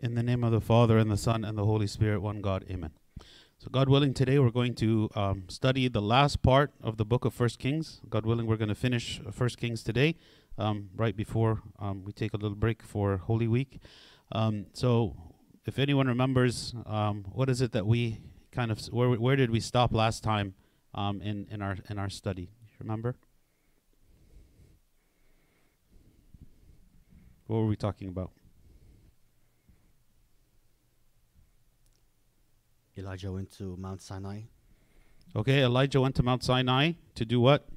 [0.00, 2.64] In the name of the Father, and the Son, and the Holy Spirit, one God.
[2.70, 2.92] Amen.
[3.58, 7.24] So, God willing, today we're going to um, study the last part of the book
[7.24, 8.00] of First Kings.
[8.08, 10.14] God willing, we're going to finish uh, First Kings today,
[10.56, 13.80] um, right before um, we take a little break for Holy Week.
[14.30, 15.16] Um, so,
[15.66, 18.20] if anyone remembers, um, what is it that we
[18.52, 20.54] kind of where where did we stop last time
[20.94, 22.50] um, in in our in our study?
[22.78, 23.16] Remember?
[27.48, 28.30] What were we talking about?
[32.98, 34.40] Elijah went to Mount Sinai.
[35.36, 37.68] Okay, Elijah went to Mount Sinai to do what?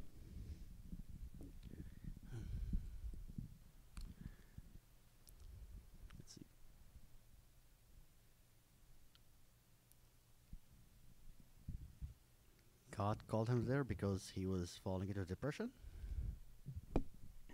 [12.98, 15.72] God called him there because he was falling into depression.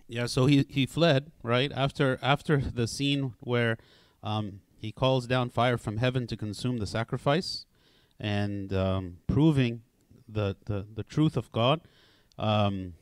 [0.07, 3.77] Yeah, so he he fled right after after the scene where
[4.23, 7.65] um, he calls down fire from heaven to consume the sacrifice,
[8.19, 9.81] and um, proving
[10.27, 11.81] the, the the truth of God.
[12.37, 12.93] Um,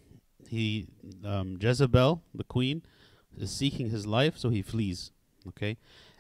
[0.48, 0.88] he
[1.24, 2.84] um, Jezebel, the queen,
[3.38, 5.12] is seeking his life, so he flees.
[5.48, 5.78] Okay,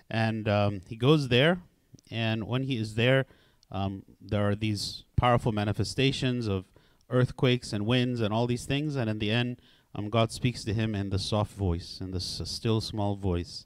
[0.10, 1.62] and um, he goes there,
[2.12, 3.26] and when he is there,
[3.72, 6.66] um, there are these powerful manifestations of
[7.10, 9.62] earthquakes and winds and all these things, and in the end
[9.96, 13.66] um, God speaks to him in the soft voice, in the s- still small voice.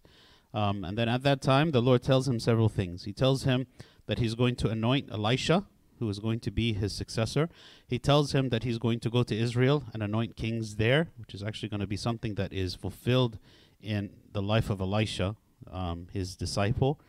[0.53, 3.03] Um, and then at that time, the Lord tells him several things.
[3.03, 3.67] He tells him
[4.07, 5.65] that he's going to anoint Elisha,
[5.99, 7.49] who is going to be his successor.
[7.87, 11.33] He tells him that he's going to go to Israel and anoint kings there, which
[11.33, 13.37] is actually going to be something that is fulfilled
[13.81, 15.35] in the life of Elisha,
[15.71, 16.99] um, his disciple.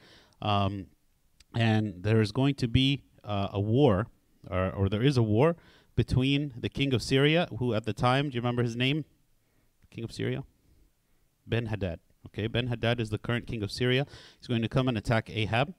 [0.43, 0.87] Um,
[1.55, 4.09] and there is going to be uh, a war,
[4.51, 5.57] or, or there is a war
[5.97, 9.05] between the king of Syria, who at the time, do you remember his name?
[9.91, 10.45] King of Syria?
[11.47, 12.01] Ben Hadad.
[12.27, 14.07] Okay, Ben Hadad is the current king of Syria.
[14.39, 15.75] He's going to come and attack Ahab.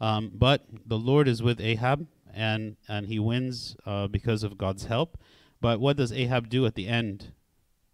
[0.00, 4.84] Um, but the Lord is with Ahab, and, and he wins uh, because of God's
[4.86, 5.16] help.
[5.60, 7.32] But what does Ahab do at the end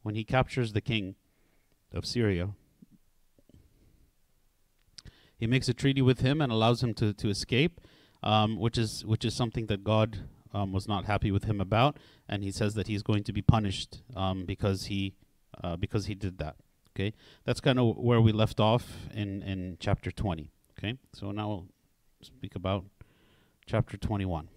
[0.03, 1.15] when he captures the king
[1.93, 2.51] of Syria?
[5.39, 7.81] He makes a treaty with him and allows him to, to escape,
[8.23, 10.19] um, which is which is something that God
[10.53, 11.97] um, was not happy with him about,
[12.29, 15.15] and he says that he's going to be punished um, because he
[15.65, 16.57] uh, because he did that.
[17.01, 17.15] Okay,
[17.47, 20.51] that's kind of where we left off in in chapter twenty.
[20.79, 21.67] Okay, so now we'll
[22.21, 22.85] speak about
[23.65, 24.49] chapter twenty-one.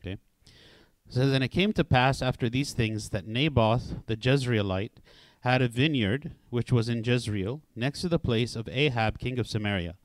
[0.00, 5.02] Okay, it says, and it came to pass after these things that Naboth the Jezreelite
[5.40, 9.46] had a vineyard which was in Jezreel, next to the place of Ahab king of
[9.46, 9.96] Samaria.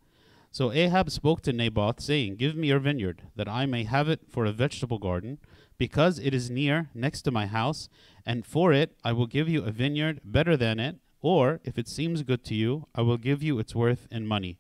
[0.52, 4.22] So Ahab spoke to Naboth, saying, Give me your vineyard, that I may have it
[4.28, 5.38] for a vegetable garden,
[5.78, 7.88] because it is near, next to my house,
[8.26, 11.88] and for it I will give you a vineyard better than it, or, if it
[11.88, 14.60] seems good to you, I will give you its worth in money.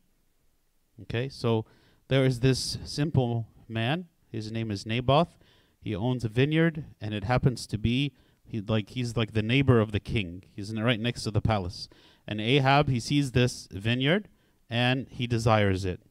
[1.04, 1.66] Okay, so
[2.10, 4.08] there is this simple man.
[4.32, 5.38] His name is Naboth.
[5.80, 9.80] He owns a vineyard, and it happens to be he like he's like the neighbor
[9.80, 10.44] of the king.
[10.56, 11.88] He's right next to the palace.
[12.28, 14.28] And Ahab, he sees this vineyard,
[14.70, 16.02] and he desires it.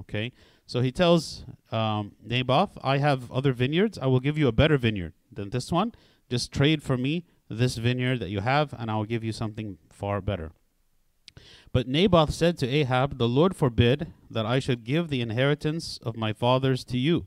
[0.00, 0.32] Okay,
[0.66, 3.98] so he tells um, Naboth, "I have other vineyards.
[3.98, 5.92] I will give you a better vineyard than this one.
[6.30, 9.78] Just trade for me this vineyard that you have, and I will give you something
[9.90, 10.52] far better."
[11.72, 16.16] But Naboth said to Ahab, "The Lord forbid that I should give the inheritance of
[16.16, 17.26] my fathers to you."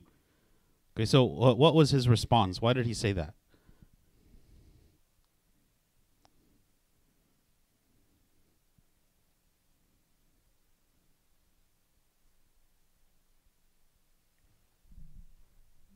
[0.94, 2.60] Okay, so wh- what was his response?
[2.60, 3.34] Why did he say that?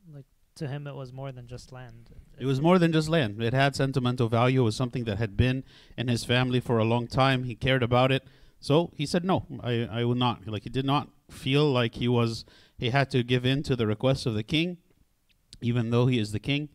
[0.08, 2.10] Like to him, it was more than just land.
[2.38, 3.42] It was more than just land.
[3.42, 4.60] It had sentimental value.
[4.60, 5.64] It was something that had been
[5.96, 7.44] in his family for a long time.
[7.44, 8.24] He cared about it.
[8.60, 10.46] So he said, no, I, I will not.
[10.46, 12.44] Like he did not feel like he was,
[12.78, 14.78] he had to give in to the request of the king,
[15.60, 16.68] even though he is the king.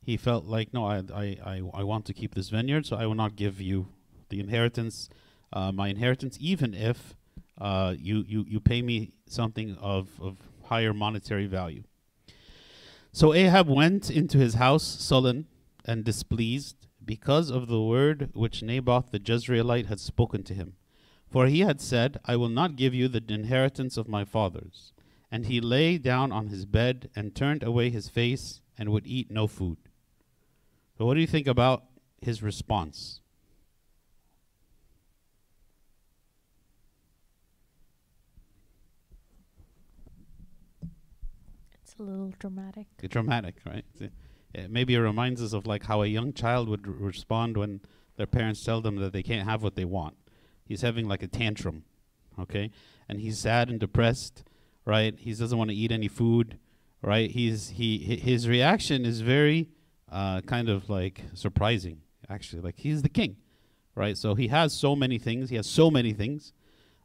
[0.00, 3.06] He felt like, no, I, I, I, I want to keep this vineyard, so I
[3.06, 3.88] will not give you
[4.30, 5.08] the inheritance,
[5.52, 7.14] uh, my inheritance, even if
[7.58, 11.82] uh, you, you, you pay me something of, of higher monetary value.
[13.18, 15.48] So Ahab went into his house sullen
[15.84, 20.76] and displeased because of the word which Naboth the Jezreelite had spoken to him.
[21.28, 24.92] For he had said, I will not give you the inheritance of my fathers.
[25.32, 29.32] And he lay down on his bed and turned away his face and would eat
[29.32, 29.78] no food.
[30.96, 31.86] So, what do you think about
[32.20, 33.20] his response?
[41.72, 42.86] It's a little dramatic.
[43.08, 43.84] dramatic, right?
[44.00, 44.12] It-
[44.54, 47.80] it maybe it reminds us of like how a young child would r- respond when
[48.16, 50.16] their parents tell them that they can't have what they want.
[50.64, 51.84] He's having like a tantrum,
[52.38, 52.70] Okay,
[53.08, 54.44] and he's sad and depressed,
[54.86, 55.14] right?
[55.18, 56.58] He doesn't want to eat any food,
[57.02, 57.30] right?
[57.30, 59.68] He's he his reaction is very
[60.10, 62.00] uh, kind of like surprising,
[62.30, 62.62] actually.
[62.62, 63.36] Like he's the king,
[63.94, 64.16] right?
[64.16, 65.50] So he has so many things.
[65.50, 66.54] He has so many things.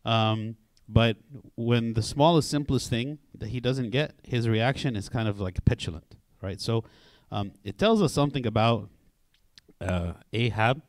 [0.05, 0.55] Um,
[0.88, 1.18] but
[1.56, 5.63] when the smallest, simplest thing that he doesn't get, his reaction is kind of like
[5.65, 6.59] petulant, right?
[6.59, 6.83] So
[7.31, 8.89] um, it tells us something about
[9.81, 10.81] uh, Ahab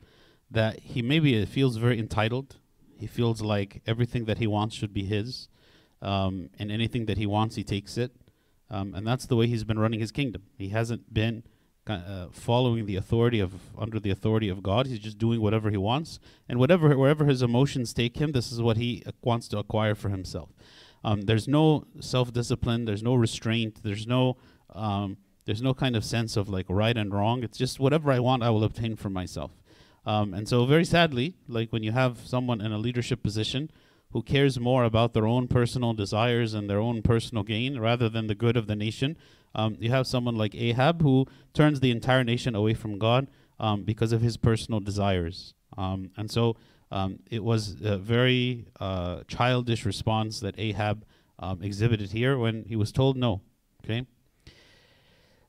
[0.50, 2.56] that he maybe feels very entitled.
[2.98, 5.48] He feels like everything that he wants should be his,
[6.02, 8.12] um, and anything that he wants, he takes it.
[8.70, 10.42] Um, and that's the way he's been running his kingdom.
[10.56, 11.44] He hasn't been
[11.86, 14.86] uh, following the authority of under the authority of God.
[14.86, 18.60] He's just doing whatever he wants, and whatever wherever his emotions take him, this is
[18.60, 20.50] what he wants to acquire for himself.
[21.02, 22.86] Um, there's no self-discipline.
[22.86, 23.80] There's no restraint.
[23.82, 24.36] There's no
[24.70, 27.42] um, there's no kind of sense of like right and wrong.
[27.42, 29.50] It's just whatever I want, I will obtain for myself.
[30.06, 33.70] Um, and so, very sadly, like when you have someone in a leadership position
[34.14, 38.28] who cares more about their own personal desires and their own personal gain rather than
[38.28, 39.16] the good of the nation,
[39.56, 43.26] um, you have someone like Ahab who turns the entire nation away from God
[43.58, 45.54] um, because of his personal desires.
[45.76, 46.56] Um, and so,
[46.92, 51.04] um, it was a very uh, childish response that Ahab
[51.40, 53.40] um, exhibited here when he was told no.
[53.84, 54.06] Okay.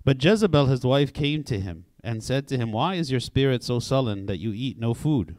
[0.04, 3.64] But Jezebel, his wife, came to him and said to him, Why is your spirit
[3.64, 5.38] so sullen that you eat no food?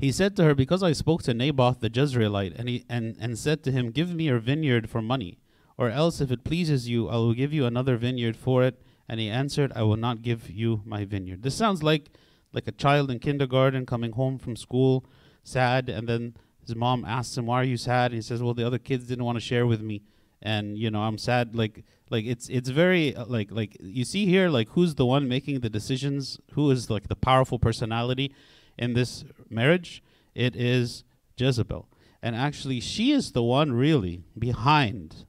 [0.00, 3.38] He said to her, Because I spoke to Naboth the Jezreelite, and, he, and, and
[3.38, 5.38] said to him, Give me your vineyard for money,
[5.76, 8.80] or else if it pleases you, I will give you another vineyard for it.
[9.08, 11.42] And he answered, I will not give you my vineyard.
[11.42, 12.10] This sounds like
[12.52, 15.04] like a child in kindergarten coming home from school,
[15.44, 16.34] sad, and then
[16.66, 18.12] his mom asks him, Why are you sad?
[18.12, 20.02] And he says, Well, the other kids didn't want to share with me.
[20.40, 21.54] And you know, I'm sad.
[21.54, 25.28] Like, like it's it's very uh, like like you see here, like who's the one
[25.28, 26.40] making the decisions?
[26.52, 28.32] Who is like the powerful personality
[28.78, 30.02] in this marriage?
[30.34, 31.04] It is
[31.36, 31.88] Jezebel,
[32.22, 35.24] and actually, she is the one really behind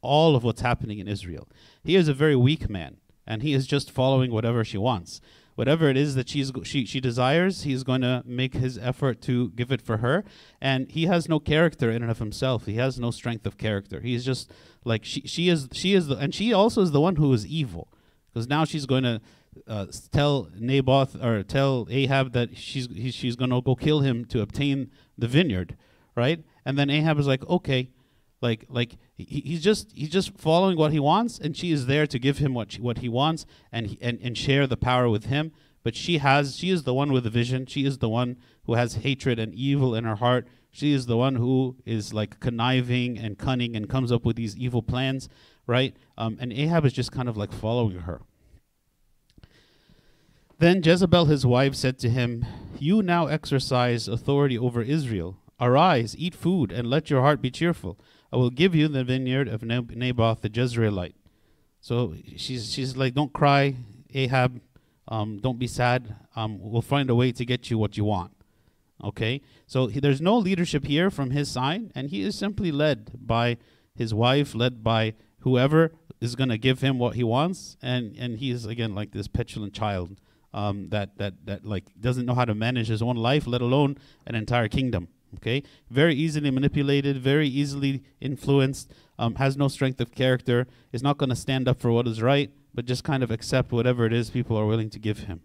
[0.00, 1.48] all of what's happening in Israel.
[1.82, 5.20] He is a very weak man, and he is just following whatever she wants
[5.56, 9.50] whatever it is that she's she she desires, he's going to make his effort to
[9.50, 10.24] give it for her.
[10.60, 12.66] And he has no character in and of himself.
[12.66, 14.00] He has no strength of character.
[14.00, 14.50] He's just
[14.84, 17.44] like she she is she is the and she also is the one who is
[17.44, 17.88] evil
[18.32, 19.20] because now she's going to
[19.66, 24.40] uh, tell Naboth or tell Ahab that she's he, she's to go kill him to
[24.40, 25.76] obtain the vineyard,
[26.14, 26.44] right?
[26.64, 27.90] And then Ahab is like, okay,
[28.40, 32.06] like like he, he's just he's just following what he wants, and she is there
[32.06, 35.08] to give him what she, what he wants and, he, and and share the power
[35.08, 35.52] with him.
[35.82, 37.66] But she has she is the one with the vision.
[37.66, 40.48] She is the one who has hatred and evil in her heart.
[40.70, 44.56] She is the one who is like conniving and cunning and comes up with these
[44.56, 45.28] evil plans,
[45.66, 45.96] right?
[46.18, 48.20] Um, and Ahab is just kind of like following her.
[50.58, 52.46] Then Jezebel his wife said to him,
[52.78, 55.36] You now exercise authority over Israel.
[55.60, 57.98] Arise, eat food, and let your heart be cheerful.
[58.32, 61.14] I will give you the vineyard of Naboth the Jezreelite.
[61.80, 63.76] So she's she's like, Don't cry,
[64.14, 64.60] Ahab.
[65.08, 66.16] Um, don't be sad.
[66.34, 68.32] Um, we'll find a way to get you what you want.
[69.04, 69.40] Okay?
[69.66, 73.58] So he, there's no leadership here from his side, and he is simply led by
[73.94, 78.38] his wife, led by whoever is going to give him what he wants, and and
[78.38, 80.16] he is again like this petulant child
[80.56, 83.98] um, that that that like doesn't know how to manage his own life, let alone
[84.26, 85.08] an entire kingdom.
[85.36, 91.18] Okay, very easily manipulated, very easily influenced, um, has no strength of character, is not
[91.18, 94.14] going to stand up for what is right, but just kind of accept whatever it
[94.14, 95.42] is people are willing to give him.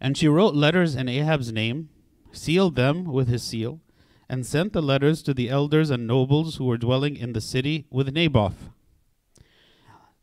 [0.00, 1.90] And she wrote letters in Ahab's name,
[2.32, 3.80] sealed them with his seal,
[4.30, 7.86] and sent the letters to the elders and nobles who were dwelling in the city
[7.90, 8.70] with Naboth.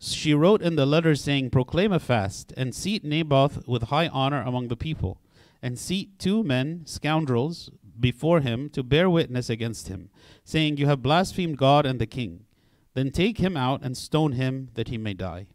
[0.01, 4.41] She wrote in the letter saying, Proclaim a fast, and seat Naboth with high honor
[4.41, 5.19] among the people,
[5.61, 10.09] and seat two men, scoundrels, before him to bear witness against him,
[10.45, 12.45] saying, You have blasphemed God and the king.
[12.93, 15.47] Then take him out and stone him that he may die.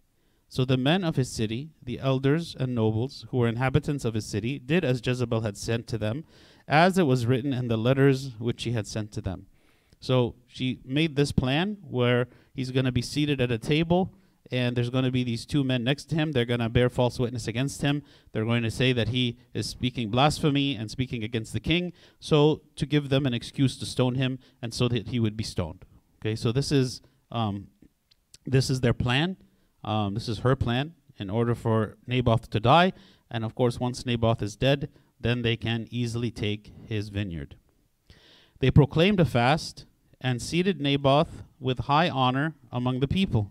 [0.50, 4.26] So the men of his city, the elders and nobles, who were inhabitants of his
[4.26, 6.24] city, did as Jezebel had sent to them,
[6.68, 9.46] as it was written in the letters which she had sent to them.
[10.00, 14.12] So she made this plan where he's going to be seated at a table
[14.50, 16.32] and there's going to be these two men next to him.
[16.32, 18.02] They're going to bear false witness against him.
[18.32, 21.92] They're going to say that he is speaking blasphemy and speaking against the king.
[22.20, 25.44] So to give them an excuse to stone him, and so that he would be
[25.44, 25.84] stoned.
[26.20, 27.68] Okay, so this is um,
[28.46, 29.36] this is their plan.
[29.82, 32.92] Um, this is her plan in order for Naboth to die.
[33.30, 34.88] And of course, once Naboth is dead,
[35.20, 37.56] then they can easily take his vineyard.
[38.60, 39.86] They proclaimed a fast
[40.20, 43.50] and seated Naboth with high honor among the people.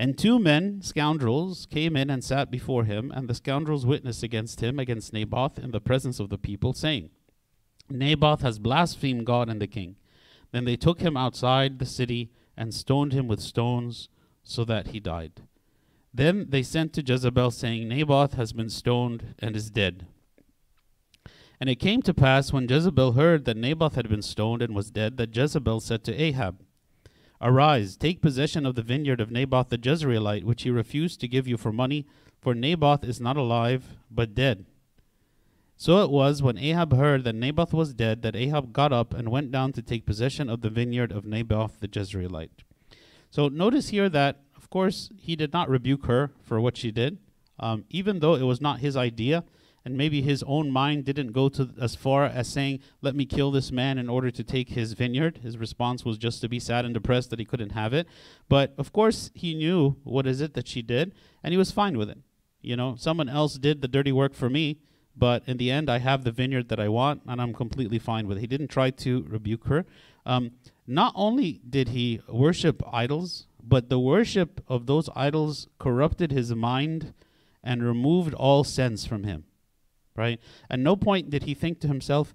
[0.00, 4.62] And two men, scoundrels, came in and sat before him, and the scoundrels witnessed against
[4.62, 7.10] him, against Naboth, in the presence of the people, saying,
[7.90, 9.96] Naboth has blasphemed God and the king.
[10.52, 14.08] Then they took him outside the city and stoned him with stones
[14.42, 15.42] so that he died.
[16.14, 20.06] Then they sent to Jezebel, saying, Naboth has been stoned and is dead.
[21.60, 24.90] And it came to pass when Jezebel heard that Naboth had been stoned and was
[24.90, 26.62] dead, that Jezebel said to Ahab,
[27.42, 31.48] Arise, take possession of the vineyard of Naboth the Jezreelite, which he refused to give
[31.48, 32.06] you for money,
[32.40, 34.66] for Naboth is not alive, but dead.
[35.76, 39.30] So it was when Ahab heard that Naboth was dead that Ahab got up and
[39.30, 42.64] went down to take possession of the vineyard of Naboth the Jezreelite.
[43.30, 47.16] So notice here that, of course, he did not rebuke her for what she did,
[47.58, 49.44] um, even though it was not his idea,
[49.84, 53.50] and maybe his own mind didn't go to as far as saying, "Let me kill
[53.50, 56.84] this man in order to take his vineyard." His response was just to be sad
[56.84, 58.06] and depressed that he couldn't have it.
[58.48, 61.96] But of course, he knew what is it that she did, and he was fine
[61.96, 62.18] with it.
[62.62, 64.78] You know, someone else did the dirty work for me
[65.16, 68.26] but in the end, I have the vineyard that I want, and I'm completely fine
[68.26, 68.40] with it.
[68.40, 69.84] He didn't try to rebuke her.
[70.24, 70.52] Um,
[70.86, 77.12] not only did he worship idols, but the worship of those idols corrupted his mind
[77.62, 79.44] and removed all sense from him.
[80.20, 80.38] Right?
[80.68, 82.34] At no point did he think to himself,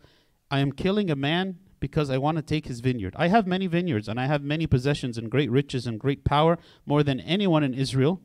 [0.50, 3.14] I am killing a man because I want to take his vineyard.
[3.16, 6.58] I have many vineyards and I have many possessions and great riches and great power,
[6.86, 8.22] more than anyone in Israel,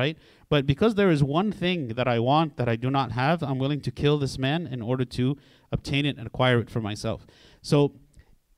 [0.00, 0.16] right?
[0.48, 3.58] But because there is one thing that I want that I do not have, I'm
[3.58, 5.36] willing to kill this man in order to
[5.70, 7.26] obtain it and acquire it for myself.
[7.60, 7.92] So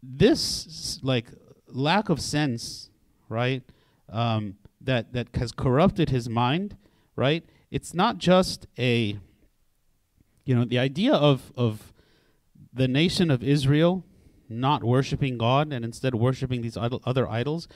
[0.03, 1.27] this like
[1.67, 2.91] lack of sense,
[3.29, 3.63] right?
[4.09, 6.77] Um, that that has corrupted his mind,
[7.17, 7.43] right?
[7.73, 9.19] It's not just a
[10.45, 11.93] you know, the idea of of
[12.73, 14.05] the nation of Israel
[14.49, 17.67] not worshiping God and instead worshiping these idol, other idols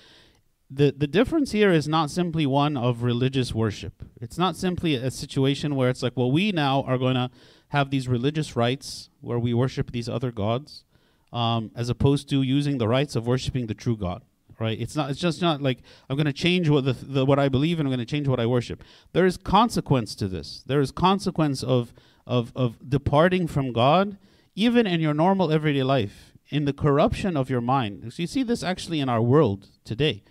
[0.70, 4.02] the the difference here is not simply one of religious worship.
[4.20, 7.30] It's not simply a situation where it's like, well, we now are going to
[7.68, 10.84] have these religious rites where we worship these other gods,
[11.32, 14.22] um, as opposed to using the rites of worshiping the true God.
[14.60, 14.78] Right?
[14.78, 15.10] It's not.
[15.10, 15.78] It's just not like
[16.10, 18.28] I'm going to change what the, the what I believe and I'm going to change
[18.28, 18.82] what I worship.
[19.12, 20.64] There is consequence to this.
[20.66, 21.94] There is consequence of
[22.28, 24.16] of of departing from God,
[24.54, 28.12] even in your normal everyday life, in the corruption of your mind.
[28.12, 30.22] So you see this actually in our world today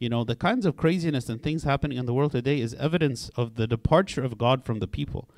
[0.00, 3.28] you know, the kinds of craziness and things happening in the world today is evidence
[3.36, 5.28] of the departure of God from the people.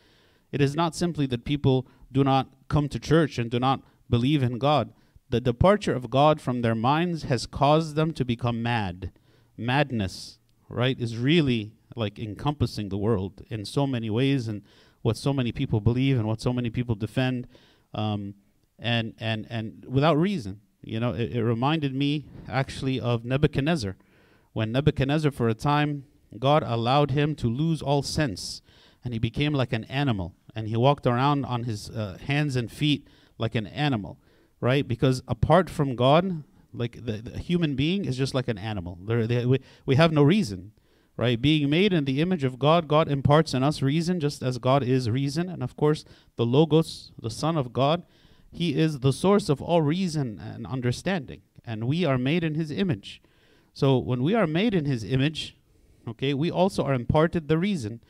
[0.53, 4.41] It is not simply that people do not come to church and do not believe
[4.41, 4.93] in God.
[5.31, 9.11] The departure of God from their minds has caused them to become mad.
[9.57, 10.39] Madness,
[10.69, 14.63] right, is really like encompassing the world in so many ways and
[15.03, 17.47] what so many people believe and what so many people defend
[17.95, 18.35] um,
[18.79, 23.97] and and and without reason you know it, it reminded me actually of Nebuchadnezzar
[24.53, 26.05] when Nebuchadnezzar, for a time,
[26.39, 28.63] God allowed him to lose all sense,
[29.05, 32.71] and he became like an animal, and he walked around on his uh, hands and
[32.71, 33.07] feet
[33.39, 34.19] like an animal,
[34.61, 34.87] right?
[34.87, 38.99] Because apart from God, like the, the human being is just like an animal.
[39.03, 40.73] They, we, we have no reason,
[41.23, 41.41] right?
[41.41, 44.83] Being made in the image of God, God imparts in us reason, just as God
[44.83, 48.03] is reason, and of course, the Logos, the Son of God,
[48.51, 52.73] he is the source of all reason and understanding, and we are made in his
[52.73, 53.23] image.
[53.73, 55.57] So when we are made in his image,
[56.09, 58.01] okay, we also are imparted the reason.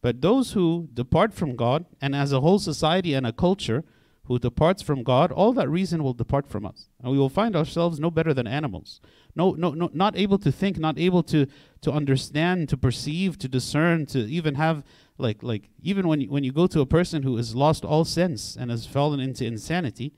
[0.00, 3.82] But those who depart from God, and as a whole society and a culture
[4.26, 6.88] who departs from God, all that reason will depart from us.
[7.02, 9.00] And we will find ourselves no better than animals.
[9.34, 11.46] No, no, no, not able to think, not able to
[11.82, 14.84] to understand, to perceive, to discern, to even have
[15.18, 18.04] like like even when you, when you go to a person who has lost all
[18.04, 20.12] sense and has fallen into insanity,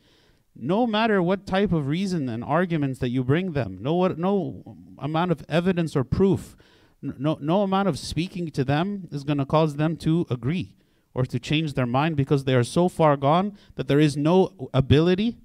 [0.54, 4.76] no matter what type of reason and arguments that you bring them, no what, no
[4.98, 6.56] amount of evidence or proof,
[7.02, 10.74] no no amount of speaking to them is going to cause them to agree
[11.14, 14.70] or to change their mind because they are so far gone that there is no
[14.72, 15.36] ability,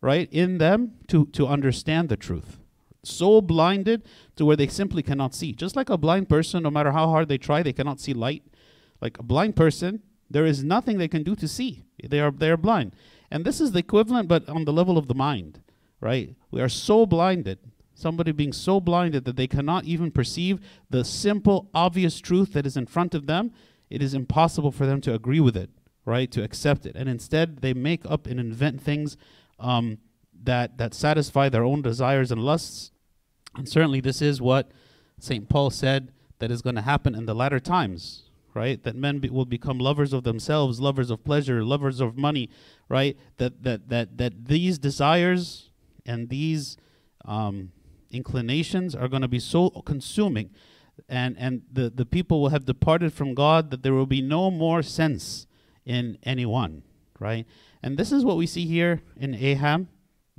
[0.00, 2.58] right, in them to to understand the truth.
[3.06, 4.02] So blinded
[4.36, 5.52] to where they simply cannot see.
[5.52, 8.42] Just like a blind person, no matter how hard they try, they cannot see light.
[9.00, 11.84] Like a blind person, there is nothing they can do to see.
[12.02, 12.94] They are they are blind.
[13.30, 15.60] And this is the equivalent, but on the level of the mind,
[16.00, 16.34] right?
[16.50, 17.58] We are so blinded,
[17.94, 20.60] somebody being so blinded that they cannot even perceive
[20.90, 23.52] the simple, obvious truth that is in front of them.
[23.90, 25.70] It is impossible for them to agree with it,
[26.04, 26.30] right?
[26.32, 26.96] To accept it.
[26.96, 29.16] And instead, they make up and invent things
[29.58, 29.98] um,
[30.44, 32.92] that, that satisfy their own desires and lusts.
[33.56, 34.70] And certainly, this is what
[35.18, 35.48] St.
[35.48, 38.82] Paul said that is going to happen in the latter times, right?
[38.82, 42.50] That men be, will become lovers of themselves, lovers of pleasure, lovers of money,
[42.88, 43.16] right?
[43.38, 45.70] That that that that these desires
[46.04, 46.76] and these
[47.24, 47.72] um,
[48.10, 50.50] inclinations are going to be so consuming,
[51.08, 54.50] and and the the people will have departed from God that there will be no
[54.50, 55.46] more sense
[55.84, 56.82] in anyone,
[57.18, 57.46] right?
[57.82, 59.86] And this is what we see here in Ahab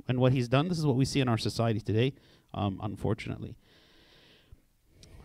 [0.06, 0.68] and what he's done.
[0.68, 2.14] This is what we see in our society today,
[2.54, 3.56] um, unfortunately.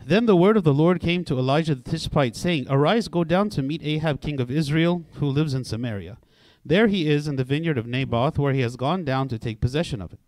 [0.05, 3.49] Then the word of the Lord came to Elijah the Tishbite, saying, Arise, go down
[3.51, 6.17] to meet Ahab king of Israel, who lives in Samaria.
[6.65, 9.61] There he is in the vineyard of Naboth, where he has gone down to take
[9.61, 10.19] possession of it.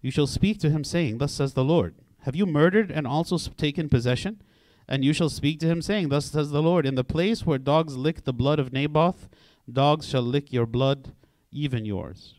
[0.00, 3.36] You shall speak to him, saying, Thus says the Lord, Have you murdered and also
[3.38, 4.42] taken possession?
[4.86, 7.58] And you shall speak to him, saying, Thus says the Lord, In the place where
[7.58, 9.28] dogs lick the blood of Naboth,
[9.70, 11.12] dogs shall lick your blood,
[11.52, 12.34] even yours.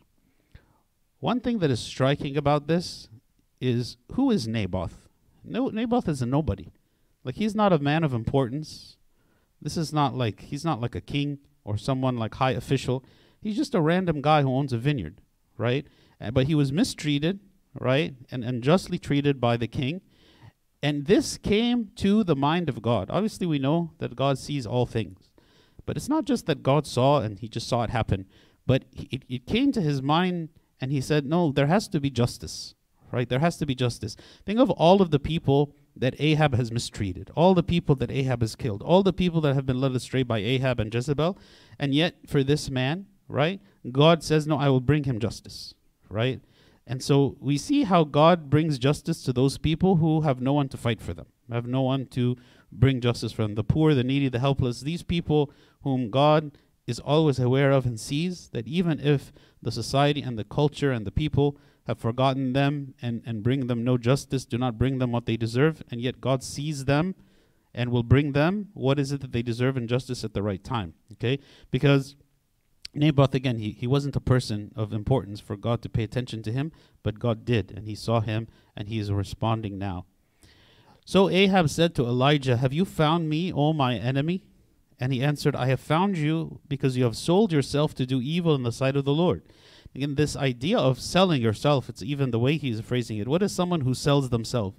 [1.19, 3.09] One thing that is striking about this
[3.59, 5.07] is who is Naboth?
[5.43, 6.71] No, Naboth is a nobody.
[7.23, 8.97] Like he's not a man of importance.
[9.61, 13.03] This is not like he's not like a king or someone like high official.
[13.41, 15.21] He's just a random guy who owns a vineyard,
[15.57, 15.85] right?
[16.19, 17.39] Uh, but he was mistreated,
[17.79, 20.01] right, and unjustly treated by the king.
[20.81, 23.09] And this came to the mind of God.
[23.09, 25.29] Obviously, we know that God sees all things.
[25.85, 28.27] But it's not just that God saw and he just saw it happen,
[28.65, 30.49] but he- it, it came to his mind
[30.79, 32.75] and he said, No, there has to be justice,
[33.11, 33.27] right?
[33.27, 34.15] There has to be justice.
[34.45, 38.41] Think of all of the people that Ahab has mistreated, all the people that Ahab
[38.41, 41.37] has killed, all the people that have been led astray by Ahab and Jezebel.
[41.77, 43.61] And yet, for this man, right,
[43.91, 45.73] God says, No, I will bring him justice,
[46.09, 46.41] right?
[46.87, 50.69] And so we see how God brings justice to those people who have no one
[50.69, 52.35] to fight for them, have no one to
[52.71, 53.55] bring justice for them.
[53.55, 55.51] The poor, the needy, the helpless, these people
[55.83, 56.51] whom God
[56.87, 61.05] is always aware of and sees that even if the society and the culture and
[61.05, 61.57] the people
[61.89, 65.35] have forgotten them and, and bring them no justice, do not bring them what they
[65.35, 67.15] deserve, and yet God sees them
[67.73, 70.63] and will bring them what is it that they deserve in justice at the right
[70.63, 70.93] time.
[71.13, 71.39] Okay?
[71.71, 72.15] Because
[72.93, 76.51] Naboth, again, he, he wasn't a person of importance for God to pay attention to
[76.51, 80.05] him, but God did, and he saw him, and he is responding now.
[81.05, 84.43] So Ahab said to Elijah, Have you found me, O my enemy?
[84.99, 88.53] And he answered, I have found you because you have sold yourself to do evil
[88.53, 89.41] in the sight of the Lord.
[89.95, 93.27] Again, this idea of selling yourself, it's even the way he's phrasing it.
[93.27, 94.77] What is someone who sells themselves?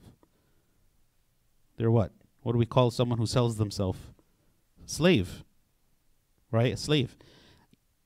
[1.77, 2.13] They're what?
[2.43, 3.99] What do we call someone who sells themselves?
[4.87, 5.45] Slave.
[6.51, 6.75] Right?
[6.75, 7.17] A slave.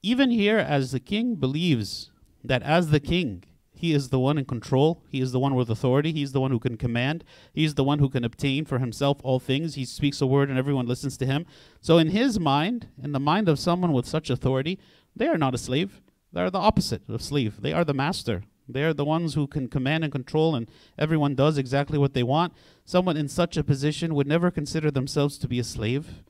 [0.03, 2.11] Even here, as the king believes
[2.43, 5.69] that as the king, he is the one in control, he is the one with
[5.69, 9.19] authority, he's the one who can command, he's the one who can obtain for himself
[9.23, 9.75] all things.
[9.75, 11.45] He speaks a word and everyone listens to him.
[11.81, 14.79] So, in his mind, in the mind of someone with such authority,
[15.17, 16.01] they are not a slave.
[16.35, 17.61] They are the opposite of slave.
[17.61, 18.43] They are the master.
[18.69, 20.69] They are the ones who can command and control, and
[20.99, 22.53] everyone does exactly what they want.
[22.85, 26.25] Someone in such a position would never consider themselves to be a slave.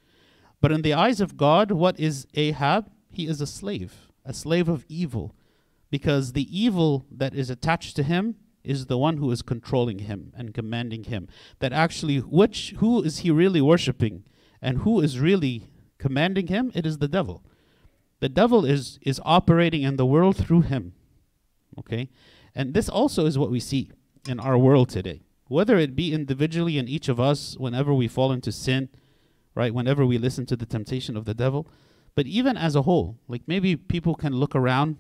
[0.60, 2.90] But in the eyes of God, what is Ahab?
[3.10, 5.34] He is a slave, a slave of evil,
[5.90, 10.32] because the evil that is attached to him is the one who is controlling him
[10.36, 11.28] and commanding him.
[11.60, 14.24] That actually, which who is he really worshiping,
[14.60, 16.72] and who is really commanding him?
[16.74, 17.42] It is the devil.
[18.24, 20.94] The devil is is operating in the world through him.
[21.78, 22.08] Okay,
[22.54, 23.90] and this also is what we see
[24.26, 25.20] in our world today.
[25.48, 28.88] Whether it be individually in each of us, whenever we fall into sin,
[29.54, 29.74] right?
[29.74, 31.68] Whenever we listen to the temptation of the devil,
[32.14, 34.96] but even as a whole, like maybe people can look around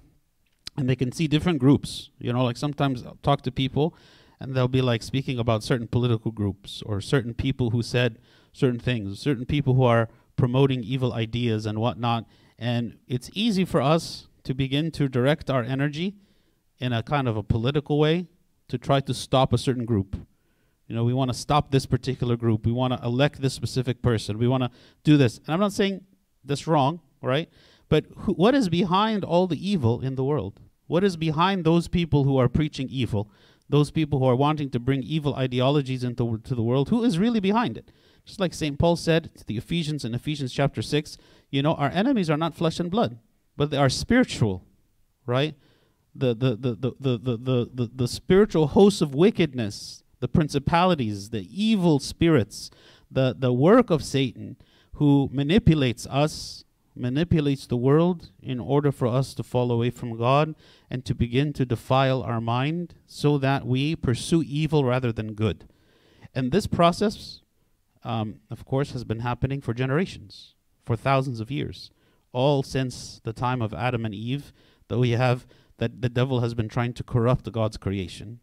[0.76, 2.10] and they can see different groups.
[2.18, 3.96] You know, like sometimes I'll talk to people
[4.38, 8.18] and they'll be like speaking about certain political groups or certain people who said
[8.52, 12.26] certain things, certain people who are promoting evil ideas and whatnot.
[12.58, 16.14] And it's easy for us to begin to direct our energy
[16.78, 18.26] in a kind of a political way
[18.68, 20.16] to try to stop a certain group.
[20.86, 22.66] You know, we want to stop this particular group.
[22.66, 24.38] We want to elect this specific person.
[24.38, 24.70] We want to
[25.02, 25.38] do this.
[25.38, 26.02] And I'm not saying
[26.44, 27.48] that's wrong, right?
[27.88, 28.04] But
[28.36, 30.60] what is behind all the evil in the world?
[30.86, 33.30] What is behind those people who are preaching evil?
[33.68, 36.90] Those people who are wanting to bring evil ideologies into to the world?
[36.90, 37.90] Who is really behind it?
[38.26, 38.78] Just like St.
[38.78, 41.16] Paul said to the Ephesians in Ephesians chapter 6,
[41.54, 43.16] you know, our enemies are not flesh and blood,
[43.56, 44.64] but they are spiritual,
[45.24, 45.54] right?
[46.12, 51.46] The the the the the the, the, the, spiritual hosts of wickedness, the principalities, the
[51.48, 52.72] evil spirits,
[53.08, 54.56] the, the work of Satan
[54.94, 56.64] who manipulates us,
[56.96, 60.56] manipulates the world in order for us to fall away from God
[60.90, 65.68] and to begin to defile our mind so that we pursue evil rather than good.
[66.34, 67.42] And this process,
[68.02, 70.53] um, of course, has been happening for generations,
[70.84, 71.90] for thousands of years,
[72.32, 74.52] all since the time of Adam and Eve,
[74.88, 75.46] that we have
[75.78, 78.40] that the devil has been trying to corrupt God's creation.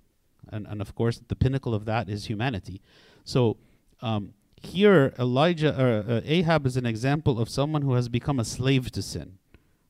[0.49, 2.81] And, and of course, the pinnacle of that is humanity.
[3.23, 3.57] So,
[4.01, 8.45] um, here Elijah uh, uh, Ahab is an example of someone who has become a
[8.45, 9.37] slave to sin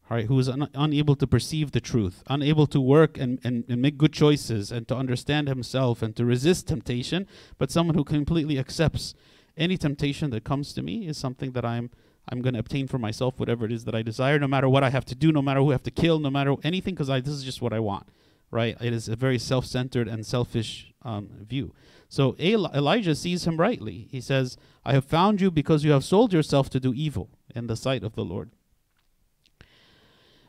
[0.10, 3.82] right who is un- unable to perceive the truth unable to work and, and, and
[3.82, 8.58] make good choices and to understand himself and to resist temptation but someone who completely
[8.58, 9.14] accepts
[9.58, 11.90] any temptation that comes to me is something that i'm
[12.30, 14.84] I'm going to obtain for myself whatever it is that I desire, no matter what
[14.84, 17.08] I have to do, no matter who I have to kill, no matter anything, because
[17.08, 18.08] this is just what I want,
[18.52, 18.78] right?
[18.80, 21.74] It is a very self centered and selfish um, view.
[22.08, 24.08] So Eli- Elijah sees him rightly.
[24.12, 27.68] He says, I have found you because you have sold yourself to do evil in
[27.68, 28.52] the sight of the Lord.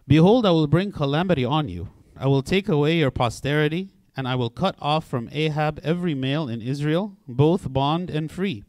[0.07, 1.89] Behold, I will bring calamity on you.
[2.17, 6.49] I will take away your posterity, and I will cut off from Ahab every male
[6.49, 8.65] in Israel, both bond and free.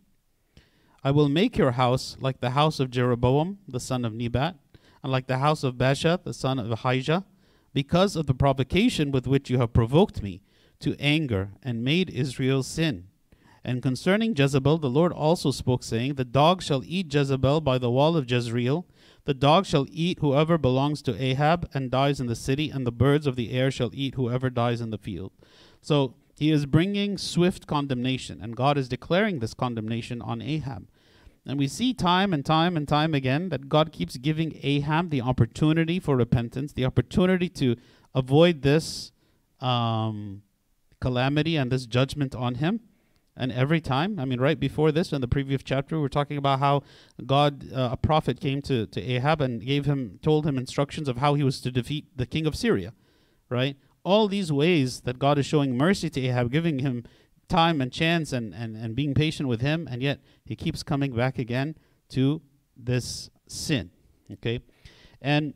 [1.04, 4.56] I will make your house like the house of Jeroboam, the son of Nebat,
[5.04, 7.26] and like the house of Baasha, the son of Ahijah,
[7.74, 10.42] because of the provocation with which you have provoked me
[10.80, 13.08] to anger and made Israel sin.
[13.66, 17.92] And concerning Jezebel, the Lord also spoke, saying, The dog shall eat Jezebel by the
[17.92, 18.86] wall of Jezreel.
[19.26, 22.92] The dog shall eat whoever belongs to Ahab and dies in the city, and the
[22.92, 25.32] birds of the air shall eat whoever dies in the field.
[25.82, 30.88] So he is bringing swift condemnation, and God is declaring this condemnation on Ahab.
[31.46, 35.22] And we see time and time and time again that God keeps giving Ahab the
[35.22, 37.76] opportunity for repentance, the opportunity to
[38.16, 39.12] avoid this
[39.60, 40.44] um,
[41.02, 42.80] calamity and this judgment on him.
[43.36, 46.38] And every time, I mean, right before this, in the previous chapter, we are talking
[46.38, 46.84] about how
[47.26, 51.18] God, uh, a prophet, came to, to Ahab and gave him, told him instructions of
[51.18, 52.94] how he was to defeat the king of Syria,
[53.50, 53.76] right?
[54.04, 57.06] All these ways that God is showing mercy to Ahab, giving him
[57.48, 61.14] time and chance and, and, and being patient with him, and yet he keeps coming
[61.14, 61.76] back again
[62.10, 62.42] to
[62.76, 63.92] this sin.
[64.32, 64.60] Okay?
[65.22, 65.54] And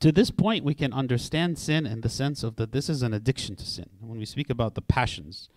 [0.00, 3.12] to this point, we can understand sin in the sense of that this is an
[3.12, 3.90] addiction to sin.
[4.00, 5.48] When we speak about the passions,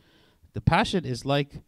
[0.54, 1.62] the passion is like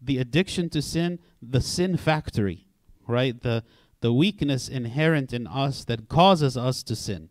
[0.00, 2.66] the addiction to sin, the sin factory,
[3.06, 3.40] right?
[3.40, 3.64] The
[4.00, 7.28] the weakness inherent in us that causes us to sin,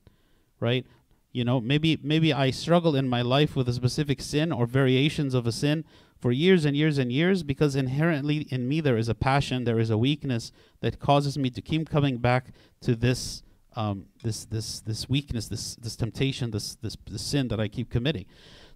[0.60, 0.86] right?
[1.32, 5.34] You know, maybe maybe I struggle in my life with a specific sin or variations
[5.34, 5.86] of a sin
[6.18, 9.80] for years and years and years because inherently in me there is a passion, there
[9.80, 12.48] is a weakness that causes me to keep coming back
[12.82, 13.44] to this
[13.76, 17.90] um, this this this weakness, this this temptation, this this, this sin that I keep
[17.90, 18.26] committing.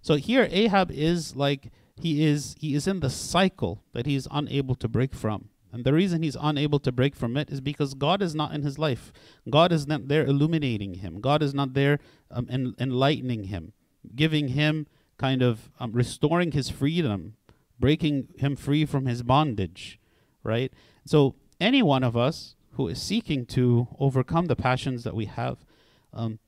[0.00, 4.28] So here Ahab is like he is he is in the cycle that he is
[4.30, 5.48] unable to break from.
[5.74, 8.62] And the reason he's unable to break from it is because God is not in
[8.62, 9.12] his life.
[9.50, 11.20] God is not there illuminating him.
[11.20, 11.98] God is not there
[12.30, 13.72] um, en- enlightening him,
[14.14, 14.86] giving him
[15.18, 17.34] kind of um, restoring his freedom,
[17.80, 19.98] breaking him free from his bondage,
[20.44, 20.72] right?
[21.06, 25.64] So, any one of us who is seeking to overcome the passions that we have,
[26.12, 26.38] um,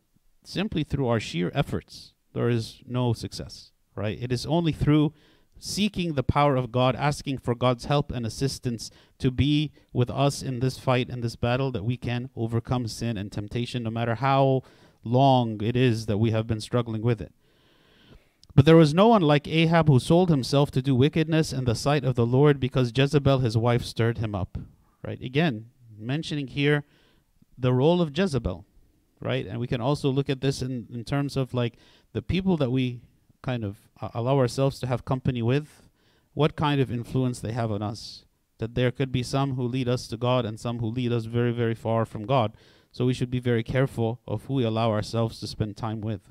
[0.44, 4.18] simply through our sheer efforts, there is no success, right?
[4.22, 5.12] It is only through
[5.58, 10.42] seeking the power of God, asking for God's help and assistance to be with us
[10.42, 14.16] in this fight, in this battle, that we can overcome sin and temptation, no matter
[14.16, 14.62] how
[15.02, 17.32] long it is that we have been struggling with it.
[18.54, 21.74] But there was no one like Ahab who sold himself to do wickedness in the
[21.74, 24.56] sight of the Lord because Jezebel, his wife, stirred him up.
[25.04, 25.20] Right?
[25.20, 25.66] Again,
[25.98, 26.84] mentioning here
[27.58, 28.64] the role of Jezebel.
[29.20, 29.46] Right?
[29.46, 31.74] And we can also look at this in, in terms of like
[32.14, 33.00] the people that we
[33.50, 35.68] kind of uh, allow ourselves to have company with,
[36.34, 38.00] what kind of influence they have on us.
[38.58, 41.26] That there could be some who lead us to God and some who lead us
[41.36, 42.48] very, very far from God.
[42.90, 46.22] So we should be very careful of who we allow ourselves to spend time with.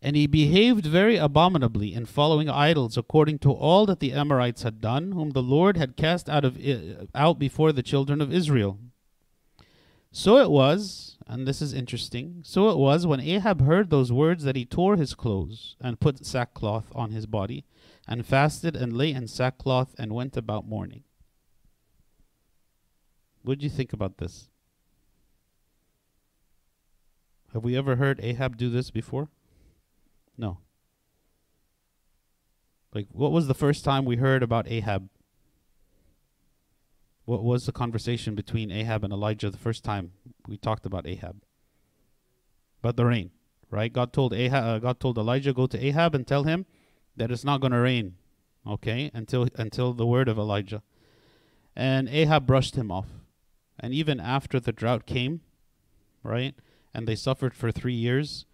[0.00, 4.80] And he behaved very abominably in following idols, according to all that the Amorites had
[4.80, 8.78] done, whom the Lord had cast out of I- out before the children of Israel.
[10.12, 12.42] So it was, and this is interesting.
[12.44, 16.26] So it was when Ahab heard those words that he tore his clothes and put
[16.26, 17.64] sackcloth on his body,
[18.06, 21.04] and fasted and lay in sackcloth and went about mourning.
[23.42, 24.48] What do you think about this?
[27.52, 29.28] Have we ever heard Ahab do this before?
[30.36, 30.58] No.
[32.92, 35.08] Like, what was the first time we heard about Ahab?
[37.24, 40.12] What was the conversation between Ahab and Elijah the first time
[40.46, 41.42] we talked about Ahab?
[42.80, 43.30] About the rain,
[43.70, 43.90] right?
[43.90, 46.66] God told Ahab, uh, God told Elijah, go to Ahab and tell him
[47.16, 48.16] that it's not going to rain,
[48.66, 50.82] okay, until until the word of Elijah.
[51.74, 53.06] And Ahab brushed him off.
[53.80, 55.40] And even after the drought came,
[56.22, 56.54] right,
[56.92, 58.44] and they suffered for three years,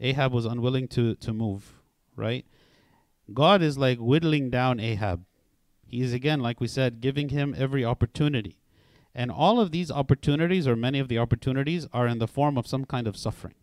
[0.00, 1.72] Ahab was unwilling to to move,
[2.14, 2.44] right?
[3.32, 5.24] God is like whittling down Ahab.
[5.88, 8.58] He is again, like we said, giving him every opportunity.
[9.14, 12.66] And all of these opportunities, or many of the opportunities, are in the form of
[12.66, 13.54] some kind of suffering.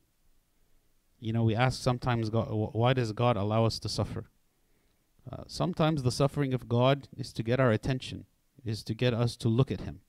[1.20, 4.26] You know, we ask sometimes, God, why does God allow us to suffer?
[5.32, 8.26] Uh, sometimes the suffering of God is to get our attention,
[8.66, 10.02] is to get us to look at Him.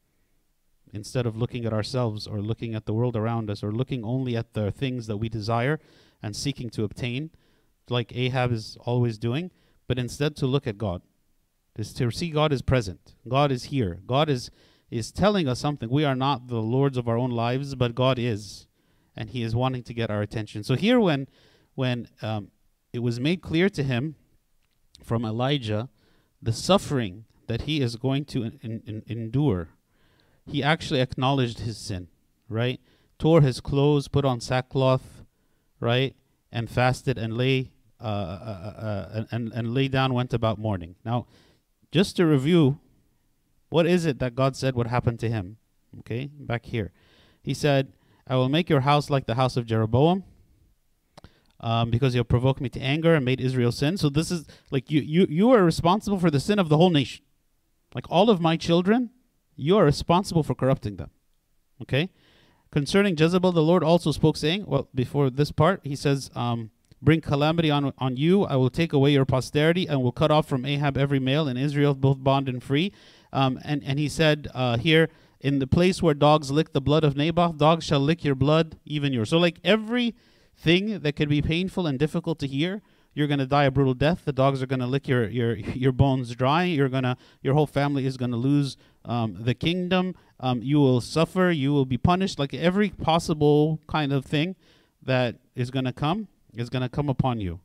[0.94, 4.36] Instead of looking at ourselves or looking at the world around us or looking only
[4.36, 5.80] at the things that we desire
[6.22, 7.30] and seeking to obtain,
[7.90, 9.50] like Ahab is always doing,
[9.86, 11.02] but instead to look at God
[11.78, 13.14] is to see God is present.
[13.28, 14.00] God is here.
[14.06, 14.50] God is
[14.90, 15.90] is telling us something.
[15.90, 18.66] We are not the lords of our own lives, but God is,
[19.16, 20.62] and He is wanting to get our attention.
[20.62, 21.26] So here, when
[21.74, 22.50] when um,
[22.92, 24.16] it was made clear to him
[25.04, 25.88] from Elijah
[26.42, 29.68] the suffering that he is going to in, in, endure,
[30.46, 32.08] he actually acknowledged his sin,
[32.48, 32.80] right?
[33.18, 35.22] Tore his clothes, put on sackcloth,
[35.78, 36.16] right,
[36.50, 40.96] and fasted and lay uh, uh, uh, uh and and lay down, went about mourning.
[41.04, 41.26] Now,
[41.90, 42.78] just to review,
[43.68, 45.56] what is it that God said would happen to him?
[46.00, 46.92] Okay, back here,
[47.42, 47.92] He said,
[48.26, 50.24] "I will make your house like the house of Jeroboam."
[51.60, 53.96] um, because you have provoked me to anger and made Israel sin.
[53.96, 56.90] So this is like you, you, you are responsible for the sin of the whole
[56.90, 57.24] nation.
[57.94, 59.10] Like all of my children,
[59.56, 61.10] you are responsible for corrupting them.
[61.82, 62.10] Okay?
[62.70, 66.70] Concerning Jezebel, the Lord also spoke, saying, well, before this part, he says, um,
[67.02, 68.44] Bring calamity on, on you.
[68.44, 71.56] I will take away your posterity and will cut off from Ahab every male in
[71.56, 72.92] Israel, both bond and free.
[73.32, 77.04] Um, and, and he said uh, here, in the place where dogs lick the blood
[77.04, 79.30] of Naboth, dogs shall lick your blood, even yours.
[79.30, 80.14] So, like every
[80.56, 82.80] thing that could be painful and difficult to hear,
[83.12, 84.24] you're going to die a brutal death.
[84.24, 86.64] The dogs are going to lick your, your, your bones dry.
[86.64, 90.14] You're gonna, your whole family is going to lose um, the kingdom.
[90.40, 91.50] Um, you will suffer.
[91.50, 92.38] You will be punished.
[92.38, 94.56] Like every possible kind of thing
[95.02, 96.28] that is going to come
[96.60, 97.60] is going to come upon you.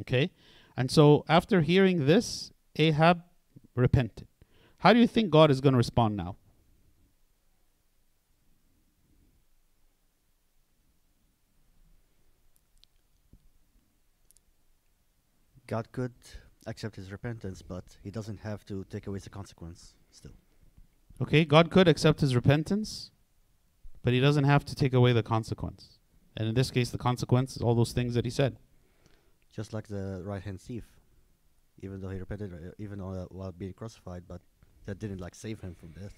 [0.00, 0.30] Okay?
[0.76, 3.22] And so after hearing this, Ahab
[3.74, 4.26] repented.
[4.78, 6.36] How do you think God is going to respond now?
[15.66, 16.12] God could
[16.66, 20.34] accept his repentance, but he doesn't have to take away the consequence still.
[21.22, 23.10] Okay, God could accept his repentance,
[24.02, 25.93] but he doesn't have to take away the consequence.
[26.36, 28.56] And in this case, the consequence is all those things that he said.
[29.54, 30.84] Just like the right hand thief,
[31.80, 34.40] even though he repented, uh, even uh, while being crucified, but
[34.86, 36.14] that didn't like save him from death.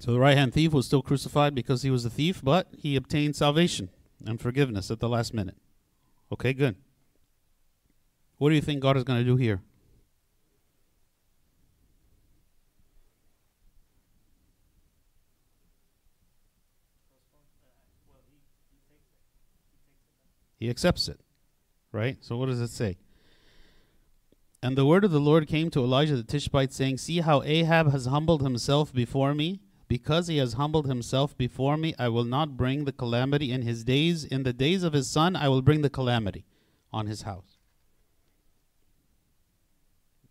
[0.00, 2.96] So the right hand thief was still crucified because he was a thief, but he
[2.96, 3.90] obtained salvation
[4.26, 5.56] and forgiveness at the last minute.
[6.32, 6.76] Okay, good.
[8.38, 9.62] What do you think God is going to do here?
[20.64, 21.20] He accepts it.
[21.92, 22.16] Right?
[22.22, 22.96] So what does it say?
[24.62, 27.92] And the word of the Lord came to Elijah the Tishbite, saying, See how Ahab
[27.92, 29.60] has humbled himself before me.
[29.88, 33.84] Because he has humbled himself before me, I will not bring the calamity in his
[33.84, 34.24] days.
[34.24, 36.46] In the days of his son, I will bring the calamity
[36.90, 37.58] on his house.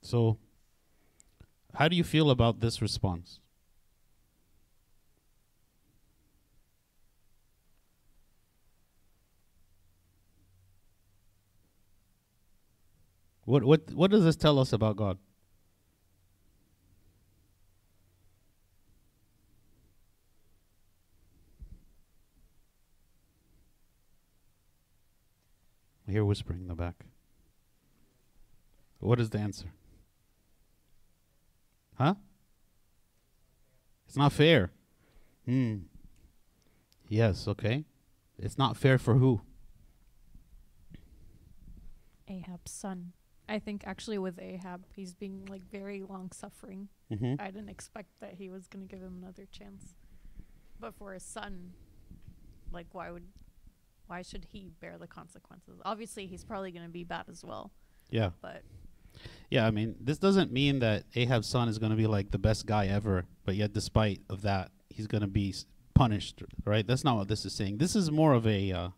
[0.01, 0.39] So,
[1.75, 3.39] how do you feel about this response?
[13.45, 15.17] What what what does this tell us about God?
[26.07, 27.05] I hear whispering in the back.
[28.99, 29.67] What is the answer?
[31.97, 32.15] Huh?
[34.07, 34.71] It's not fair.
[35.45, 35.79] Hmm.
[37.09, 37.85] Yes, okay.
[38.37, 39.41] It's not fair for who?
[42.27, 43.13] Ahab's son.
[43.53, 46.89] I think actually with Ahab, he's being like very long suffering.
[47.11, 47.35] Mm-hmm.
[47.39, 49.93] I didn't expect that he was going to give him another chance.
[50.79, 51.73] But for his son,
[52.71, 53.27] like why would
[54.07, 55.79] why should he bear the consequences?
[55.85, 57.69] Obviously, he's probably going to be bad as well.
[58.09, 58.31] Yeah.
[58.41, 58.63] But
[59.51, 62.39] Yeah, I mean, this doesn't mean that Ahab's son is going to be like the
[62.39, 66.87] best guy ever, but yet despite of that, he's going to be s- punished, right?
[66.87, 67.77] That's not what this is saying.
[67.77, 68.89] This is more of a uh,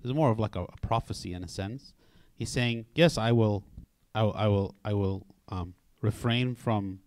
[0.00, 1.92] this is more of like a, a prophecy in a sense.
[2.40, 3.64] He's saying, "Yes, I will
[4.14, 7.00] I, will- I will I will um, refrain from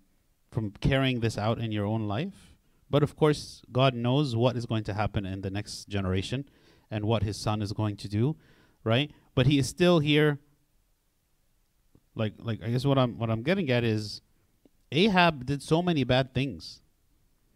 [0.51, 2.53] from carrying this out in your own life.
[2.87, 6.47] But of course, God knows what is going to happen in the next generation
[6.91, 8.35] and what his son is going to do,
[8.83, 9.09] right?
[9.33, 10.37] But he is still here
[12.13, 14.21] like like I guess what I'm what I'm getting at is
[14.91, 16.81] Ahab did so many bad things,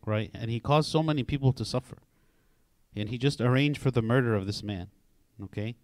[0.04, 0.32] right?
[0.34, 2.00] And he caused so many people to suffer.
[2.96, 4.88] And he just arranged for the murder of this man,
[5.44, 5.76] okay?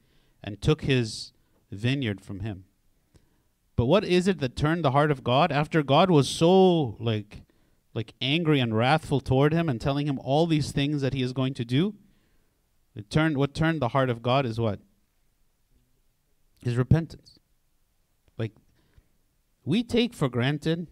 [0.43, 1.33] And took his
[1.73, 2.65] vineyard from him.
[3.75, 7.41] But what is it that turned the heart of God after God was so like
[7.95, 11.33] like angry and wrathful toward him and telling him all these things that he is
[11.33, 11.95] going to do?
[12.95, 14.79] It turned what turned the heart of God is what?
[16.63, 17.39] His repentance.
[18.37, 18.53] Like
[19.65, 20.87] we take for granted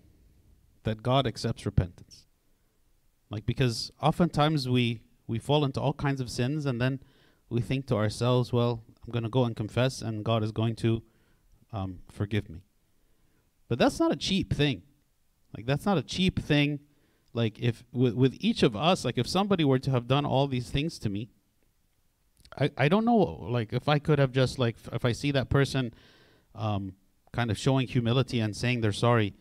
[0.84, 2.26] that God accepts repentance.
[3.30, 7.00] Like because oftentimes we we fall into all kinds of sins and then
[7.50, 10.76] we think to ourselves, well, I'm going to go and confess and God is going
[10.78, 11.02] to
[11.74, 12.62] um, forgive me.
[13.68, 14.84] But that's not a cheap thing.
[15.56, 16.80] Like that's not a cheap thing
[17.34, 20.48] like if with with each of us, like if somebody were to have done all
[20.48, 21.30] these things to me,
[22.60, 25.32] I I don't know, like if I could have just like f- if I see
[25.32, 25.94] that person,
[26.56, 26.94] um,
[27.32, 29.34] kind of showing humility and saying they're sorry,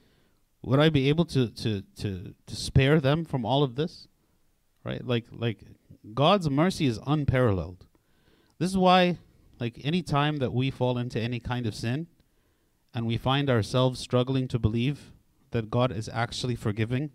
[0.62, 4.06] would I be able to to to to spare them from all of this?
[4.84, 5.04] Right?
[5.04, 5.64] Like like
[6.14, 7.86] God's mercy is unparalleled.
[8.58, 9.18] This is why
[9.60, 12.06] like any time that we fall into any kind of sin
[12.94, 15.12] and we find ourselves struggling to believe
[15.50, 17.10] that God is actually forgiving,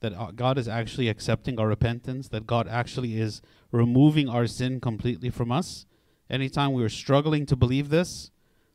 [0.00, 4.80] that uh, God is actually accepting our repentance, that God actually is removing our sin
[4.80, 5.86] completely from us.
[6.30, 8.30] Anytime we are struggling to believe this,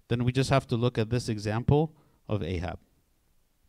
[0.10, 1.96] then we just have to look at this example
[2.28, 2.80] of Ahab.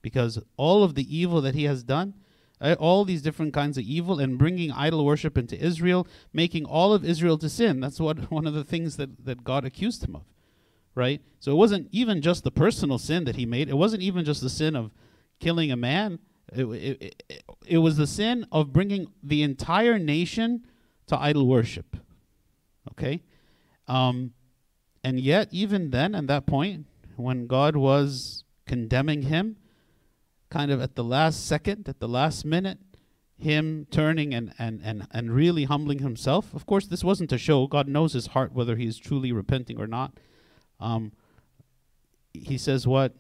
[0.03, 2.15] Because all of the evil that he has done,
[2.61, 6.93] uh, all these different kinds of evil, and bringing idol worship into Israel, making all
[6.93, 10.17] of Israel to sin, that's what one of the things that, that God accused him
[10.17, 10.25] of.
[10.95, 11.23] Right?
[11.39, 14.41] So it wasn't even just the personal sin that he made, it wasn't even just
[14.41, 14.91] the sin of
[15.39, 16.19] killing a man.
[16.53, 20.65] It, it, it, it was the sin of bringing the entire nation
[21.07, 21.97] to idol worship.
[22.93, 23.23] Okay?
[23.87, 24.33] Um,
[25.05, 29.57] and yet, even then, at that point, when God was condemning him,
[30.51, 32.79] kind of at the last second, at the last minute,
[33.39, 36.53] him turning and, and, and, and really humbling himself.
[36.55, 37.67] Of course, this wasn't a show.
[37.67, 40.13] God knows his heart, whether he is truly repenting or not.
[40.81, 41.13] Um,
[42.33, 43.15] he says, What?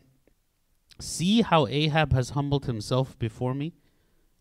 [1.00, 3.74] See how Ahab has humbled himself before me?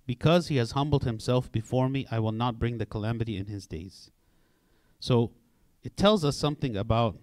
[0.08, 3.68] Because he has humbled himself before me, I will not bring the calamity in his
[3.68, 4.10] days.
[5.00, 5.32] So
[5.84, 7.18] it tells us something about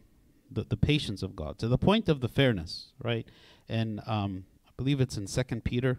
[0.51, 3.27] the, the patience of God to the point of the fairness, right?
[3.69, 4.45] And um,
[4.77, 5.99] believe it's in Second Peter.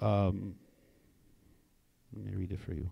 [0.00, 0.54] Um,
[2.14, 2.90] let me read it for you.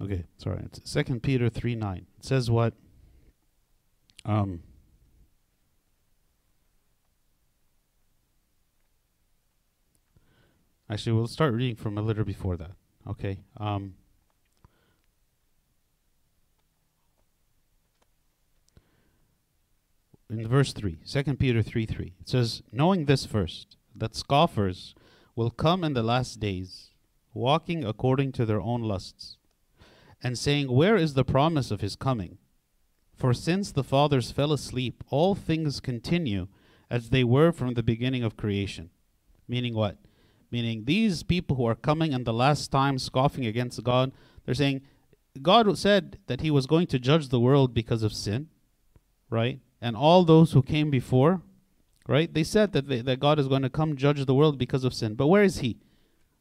[0.00, 0.60] Okay, sorry.
[0.64, 2.06] It's Second Peter three nine.
[2.18, 2.74] It says what?
[4.24, 4.62] Um.
[10.88, 12.72] Actually, we'll start reading from a little before that.
[13.08, 13.40] Okay.
[13.56, 13.94] Um.
[20.28, 24.92] In verse 3, 2 Peter 3 3, it says, Knowing this first, that scoffers
[25.36, 26.90] will come in the last days,
[27.32, 29.35] walking according to their own lusts
[30.22, 32.38] and saying, Where is the promise of his coming?
[33.14, 36.48] For since the fathers fell asleep, all things continue
[36.90, 38.90] as they were from the beginning of creation.
[39.48, 39.96] Meaning what?
[40.50, 44.12] Meaning these people who are coming in the last time scoffing against God,
[44.44, 44.82] they're saying,
[45.42, 48.48] God said that he was going to judge the world because of sin,
[49.28, 49.60] right?
[49.80, 51.42] And all those who came before,
[52.06, 52.32] right?
[52.32, 54.94] They said that, they, that God is going to come judge the world because of
[54.94, 55.14] sin.
[55.14, 55.78] But where is he?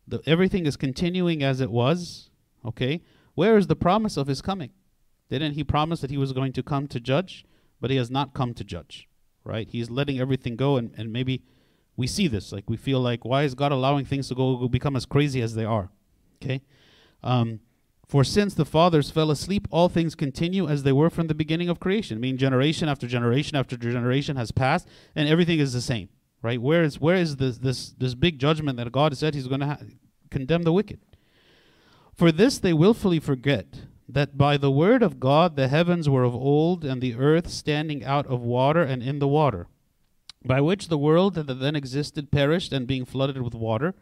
[0.08, 2.30] The, everything is continuing as it was,
[2.64, 3.02] okay?
[3.36, 4.72] Where is the promise of his coming?
[5.30, 7.46] Didn't he promise that he was going to come to judge?
[7.80, 9.08] But he has not come to judge,
[9.44, 9.68] right?
[9.70, 11.44] He's letting everything go, and, and maybe
[11.98, 12.52] we see this.
[12.52, 15.56] Like, we feel like, why is God allowing things to go, become as crazy as
[15.56, 15.90] they are?
[16.42, 16.62] Okay?
[17.22, 17.60] Um,
[18.08, 21.70] for since the fathers fell asleep, all things continue as they were from the beginning
[21.70, 22.18] of creation.
[22.18, 26.10] I mean, generation after generation after generation has passed, and everything is the same,
[26.42, 26.62] right?
[26.62, 29.68] Where is where is this this this big judgment that God said He's going to
[29.68, 29.80] ha-
[30.30, 31.00] condemn the wicked?
[32.16, 36.34] For this they wilfully forget that by the word of God the heavens were of
[36.34, 39.68] old, and the earth standing out of water and in the water,
[40.46, 43.96] by which the world that then existed perished and being flooded with water.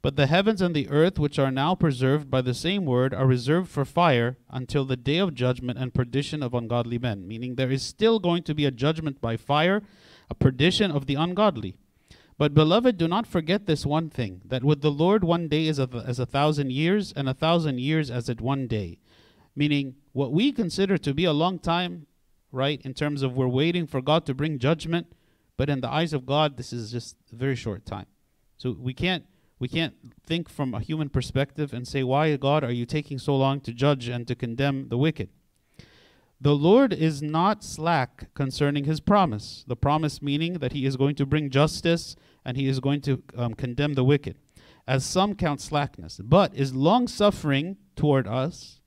[0.00, 3.26] But the heavens and the earth, which are now preserved by the same word, are
[3.26, 7.26] reserved for fire until the day of judgment and perdition of ungodly men.
[7.26, 9.82] Meaning there is still going to be a judgment by fire
[10.30, 11.74] a perdition of the ungodly.
[12.38, 15.78] But beloved, do not forget this one thing that with the Lord one day is
[15.78, 18.98] a as a thousand years, and a thousand years as it one day.
[19.54, 22.06] Meaning, what we consider to be a long time,
[22.52, 25.06] right, in terms of we're waiting for God to bring judgment,
[25.56, 28.06] but in the eyes of God, this is just a very short time.
[28.58, 29.24] So we can't
[29.58, 29.94] we can't
[30.26, 33.72] think from a human perspective and say, Why, God, are you taking so long to
[33.72, 35.30] judge and to condemn the wicked?
[36.38, 39.64] The Lord is not slack concerning his promise.
[39.66, 42.14] The promise meaning that he is going to bring justice
[42.46, 44.36] and he is going to um, condemn the wicked,
[44.86, 48.80] as some count slackness, but is long suffering toward us,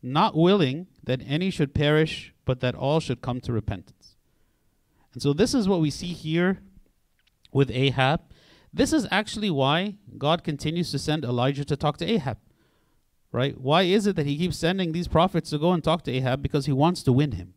[0.00, 4.14] not willing that any should perish, but that all should come to repentance.
[5.12, 6.60] And so, this is what we see here
[7.52, 8.20] with Ahab.
[8.72, 12.38] This is actually why God continues to send Elijah to talk to Ahab.
[13.32, 13.60] Right?
[13.60, 16.42] Why is it that he keeps sending these prophets to go and talk to Ahab?
[16.42, 17.54] Because he wants to win him.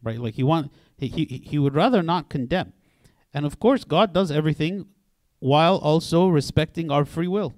[0.00, 0.18] Right?
[0.20, 2.72] Like he want he, he, he would rather not condemn.
[3.32, 4.86] And of course, God does everything
[5.38, 7.54] while also respecting our free will.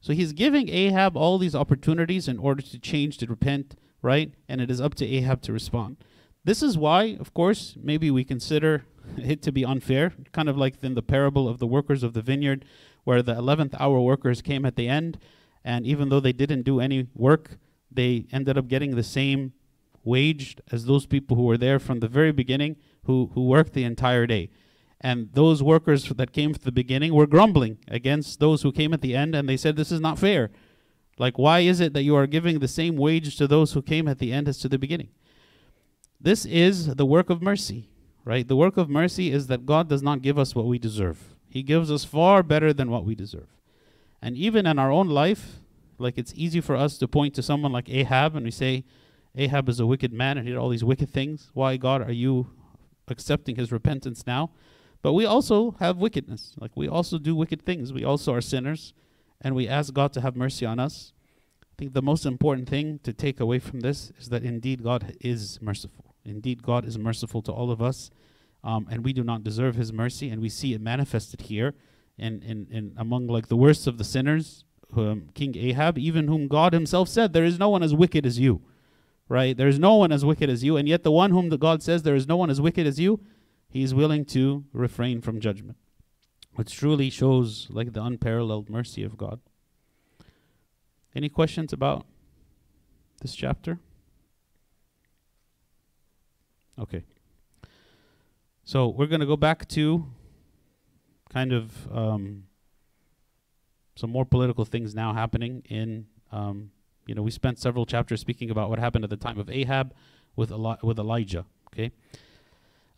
[0.00, 4.32] So he's giving Ahab all these opportunities in order to change, to repent, right?
[4.48, 5.96] And it is up to Ahab to respond.
[6.44, 8.84] This is why, of course, maybe we consider
[9.16, 12.22] it to be unfair, kind of like in the parable of the workers of the
[12.22, 12.64] vineyard,
[13.04, 15.18] where the 11th hour workers came at the end,
[15.64, 17.58] and even though they didn't do any work,
[17.90, 19.52] they ended up getting the same
[20.04, 23.84] wage as those people who were there from the very beginning who, who worked the
[23.84, 24.50] entire day.
[25.06, 29.02] And those workers that came from the beginning were grumbling against those who came at
[29.02, 30.50] the end, and they said, This is not fair.
[31.16, 34.08] Like, why is it that you are giving the same wage to those who came
[34.08, 35.10] at the end as to the beginning?
[36.20, 37.88] This is the work of mercy,
[38.24, 38.48] right?
[38.48, 41.62] The work of mercy is that God does not give us what we deserve, He
[41.62, 43.50] gives us far better than what we deserve.
[44.20, 45.60] And even in our own life,
[45.98, 48.82] like it's easy for us to point to someone like Ahab and we say,
[49.36, 51.52] Ahab is a wicked man and he did all these wicked things.
[51.54, 52.50] Why, God, are you
[53.06, 54.50] accepting his repentance now?
[55.06, 56.56] But we also have wickedness.
[56.58, 57.92] Like we also do wicked things.
[57.92, 58.92] We also are sinners
[59.40, 61.12] and we ask God to have mercy on us.
[61.62, 65.14] I think the most important thing to take away from this is that indeed God
[65.20, 66.16] is merciful.
[66.24, 68.10] Indeed, God is merciful to all of us,
[68.64, 71.76] um, and we do not deserve His mercy, and we see it manifested here,
[72.18, 74.64] in, in, in among like the worst of the sinners,
[74.96, 78.40] um, King Ahab, even whom God Himself said, "There is no one as wicked as
[78.40, 78.60] you."
[79.28, 79.56] Right?
[79.56, 81.80] There is no one as wicked as you, and yet the one whom the God
[81.80, 83.20] says there is no one as wicked as you,
[83.68, 85.76] He is willing to refrain from judgment,
[86.54, 89.40] which truly shows like the unparalleled mercy of God.
[91.14, 92.06] Any questions about
[93.20, 93.78] this chapter?
[96.78, 97.04] Okay.
[98.64, 100.06] So we're going to go back to
[101.30, 102.44] kind of um,
[103.94, 106.06] some more political things now happening in.
[106.32, 106.70] Um,
[107.06, 109.94] you know, we spent several chapters speaking about what happened at the time of Ahab
[110.34, 111.44] with Eli- with Elijah.
[111.72, 111.92] Okay.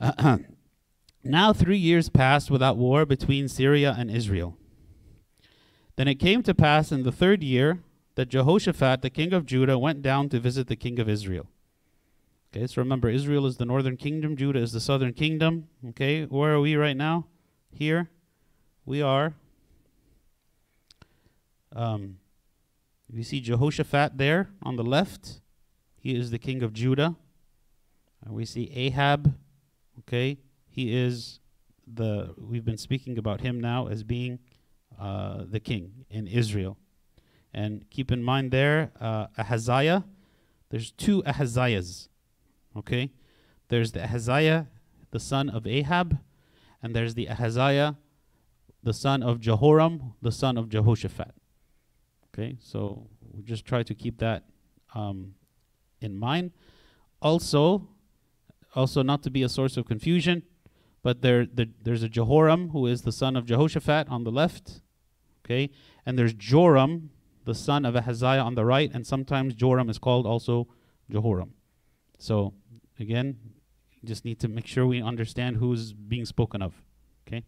[1.24, 4.56] now three years passed without war between Syria and Israel.
[5.96, 7.80] Then it came to pass in the third year
[8.14, 11.48] that Jehoshaphat, the king of Judah, went down to visit the king of Israel.
[12.50, 15.68] Okay, so remember, Israel is the northern kingdom, Judah is the southern kingdom.
[15.90, 17.26] Okay, where are we right now?
[17.70, 18.10] Here.
[18.86, 19.34] We are.
[21.76, 22.16] Um,
[23.12, 25.40] you see Jehoshaphat there on the left.
[25.96, 27.16] He is the king of Judah.
[28.24, 29.34] And we see Ahab.
[30.00, 30.38] Okay,
[30.78, 31.40] he is
[31.92, 32.32] the.
[32.38, 34.38] We've been speaking about him now as being
[34.96, 36.78] uh, the king in Israel.
[37.52, 40.04] And keep in mind there, uh, Ahaziah.
[40.70, 42.08] There's two Ahaziahs.
[42.76, 43.10] Okay?
[43.70, 44.68] There's the Ahaziah,
[45.10, 46.18] the son of Ahab,
[46.80, 47.96] and there's the Ahaziah,
[48.84, 51.34] the son of Jehoram, the son of Jehoshaphat.
[52.28, 52.56] Okay?
[52.60, 54.44] So we just try to keep that
[54.94, 55.34] um,
[56.00, 56.52] in mind.
[57.20, 57.88] Also,
[58.76, 60.44] also not to be a source of confusion,
[61.02, 64.80] but there, there there's a Jehoram who is the son of Jehoshaphat on the left.
[65.44, 65.70] Okay?
[66.04, 67.10] And there's Joram,
[67.44, 70.68] the son of Ahaziah on the right, and sometimes Joram is called also
[71.10, 71.54] Jehoram.
[72.18, 72.54] So
[72.98, 73.38] again,
[74.04, 76.74] just need to make sure we understand who's being spoken of.
[77.26, 77.44] Okay?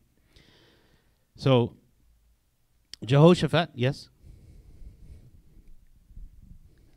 [1.37, 1.75] So
[3.05, 4.09] Jehoshaphat, yes?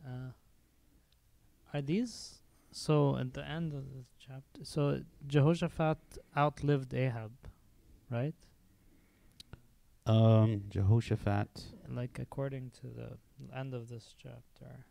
[0.06, 0.32] Uh,
[1.74, 2.40] are these
[2.72, 4.64] so at the end of the chapter?
[4.64, 5.98] So Jehoshaphat
[6.36, 7.32] outlived Ahab,
[8.10, 8.36] right?
[10.06, 11.50] Um Jehoshaphat.
[11.90, 14.86] Like according to the end of this chapter,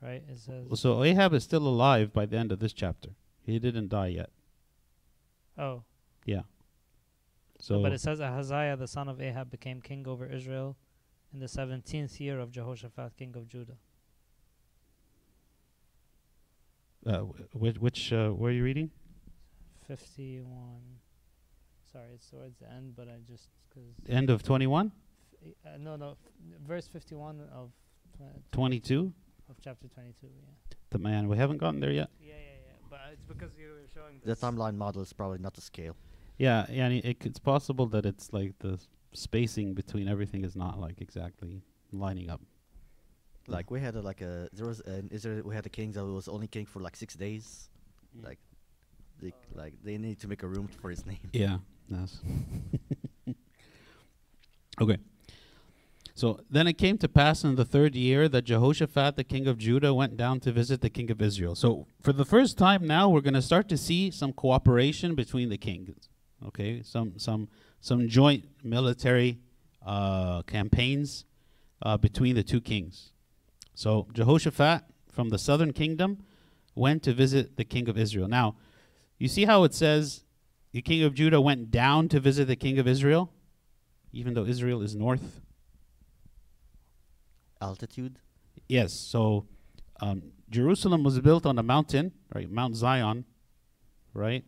[0.00, 0.22] right?
[0.28, 3.10] It says, So Ahab is still alive by the end of this chapter.
[3.44, 4.30] He didn't die yet.
[5.58, 5.84] "Oh,
[6.26, 6.42] Yeah.
[7.58, 10.76] So but it says Ahaziah the son of Ahab became king over Israel
[11.32, 13.78] in the seventeenth year of Jehoshaphat, king of Judah."
[17.06, 17.18] Uh,
[17.54, 18.90] which which uh, where are you reading?
[19.86, 20.98] fifty-one.
[21.92, 24.90] Sorry, it's towards the end, but I just because End of 21,
[25.66, 26.16] uh, no no f-
[26.66, 27.70] verse fifty-one of
[28.18, 29.12] tw- 22.
[29.50, 30.26] of chapter twenty-two.
[30.26, 30.76] Yeah.
[30.90, 32.10] The man, we haven't gotten there yet.
[32.20, 32.72] Yeah, yeah, yeah.
[32.88, 35.96] But it's because you were showing The timeline model is probably not to scale.
[36.38, 36.86] Yeah, yeah.
[36.86, 38.78] and It, it's possible that it's like the
[39.12, 42.40] spacing between everything is not like exactly lining up.
[43.46, 46.04] Like we had a, like a there was an Israel we had a king that
[46.04, 47.68] was only king for like six days.
[48.16, 48.24] Mm.
[48.24, 48.38] Like
[49.20, 51.18] they like they need to make a room for his name.
[51.32, 51.58] Yeah.
[51.88, 52.20] Yes.
[54.80, 54.98] okay.
[56.14, 59.58] So then it came to pass in the third year that Jehoshaphat, the king of
[59.58, 61.54] Judah, went down to visit the king of Israel.
[61.54, 65.48] So for the first time now, we're going to start to see some cooperation between
[65.48, 66.08] the kings.
[66.46, 67.48] Okay, some some
[67.80, 69.38] some joint military
[69.84, 71.24] uh, campaigns
[71.82, 73.12] uh, between the two kings.
[73.74, 76.24] So Jehoshaphat from the southern kingdom
[76.74, 78.28] went to visit the king of Israel.
[78.28, 78.56] Now,
[79.18, 80.24] you see how it says
[80.72, 83.32] the king of Judah went down to visit the king of Israel,
[84.12, 85.40] even though Israel is north.
[87.60, 88.18] Altitude.
[88.68, 88.92] Yes.
[88.92, 89.46] So
[90.00, 92.50] um, Jerusalem was built on a mountain, right?
[92.50, 93.24] Mount Zion,
[94.14, 94.44] right?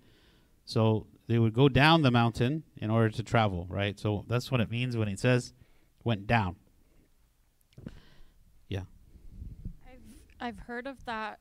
[0.65, 3.99] So they would go down the mountain in order to travel, right?
[3.99, 5.53] So that's what it means when it says
[6.03, 6.57] went down.
[10.45, 11.39] I've heard of that,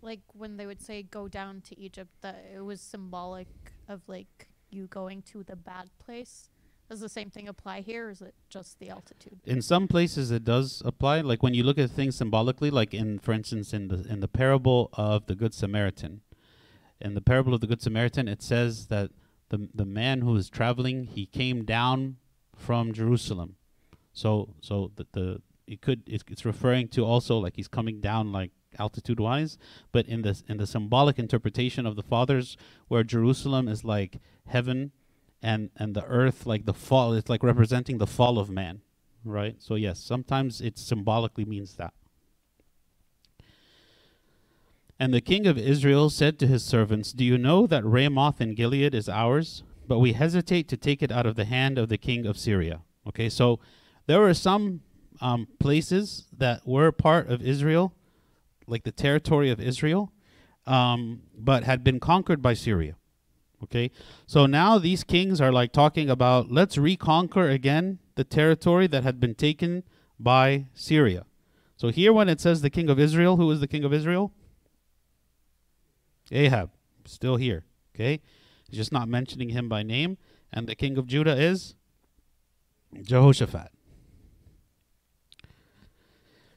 [0.00, 3.48] like when they would say go down to Egypt, that it was symbolic
[3.88, 6.50] of like you going to the bad place.
[6.88, 9.40] Does the same thing apply here, is it just the altitude?
[9.44, 11.22] In some places it does apply.
[11.22, 14.28] Like when you look at things symbolically, like in, for instance, in the in the
[14.28, 16.20] parable of the Good Samaritan.
[17.00, 19.10] In the parable of the Good Samaritan, it says that
[19.48, 22.18] the the man who is traveling, he came down
[22.54, 23.56] from Jerusalem.
[24.12, 28.50] So so the, the it could it's, referring to also like he's coming down like
[28.78, 29.58] altitude wise,
[29.92, 32.56] but in the in the symbolic interpretation of the fathers,
[32.88, 34.92] where Jerusalem is like heaven,
[35.42, 38.82] and and the earth like the fall, it's like representing the fall of man,
[39.24, 39.56] right?
[39.58, 41.94] So yes, sometimes it symbolically means that.
[44.98, 48.54] And the king of Israel said to his servants, Do you know that Ramoth in
[48.54, 49.62] Gilead is ours?
[49.86, 52.82] But we hesitate to take it out of the hand of the king of Syria.
[53.06, 53.60] Okay, so
[54.06, 54.80] there were some
[55.20, 57.94] um, places that were part of Israel,
[58.66, 60.12] like the territory of Israel,
[60.66, 62.96] um, but had been conquered by Syria.
[63.62, 63.90] Okay,
[64.26, 69.18] so now these kings are like talking about let's reconquer again the territory that had
[69.18, 69.84] been taken
[70.18, 71.24] by Syria.
[71.76, 74.32] So here, when it says the king of Israel, who is the king of Israel?
[76.30, 76.70] Ahab,
[77.04, 77.64] still here.
[77.94, 78.20] Okay,
[78.68, 80.18] he's just not mentioning him by name.
[80.52, 81.74] And the king of Judah is
[83.02, 83.73] Jehoshaphat.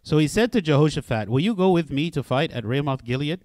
[0.07, 3.41] So he said to Jehoshaphat, Will you go with me to fight at Ramoth Gilead?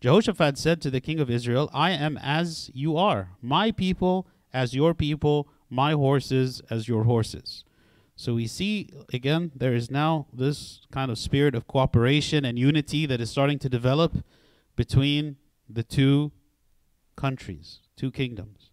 [0.00, 4.74] Jehoshaphat said to the king of Israel, I am as you are, my people as
[4.74, 7.66] your people, my horses as your horses.
[8.16, 13.04] So we see again, there is now this kind of spirit of cooperation and unity
[13.04, 14.24] that is starting to develop
[14.76, 15.36] between
[15.68, 16.32] the two
[17.14, 18.70] countries, two kingdoms.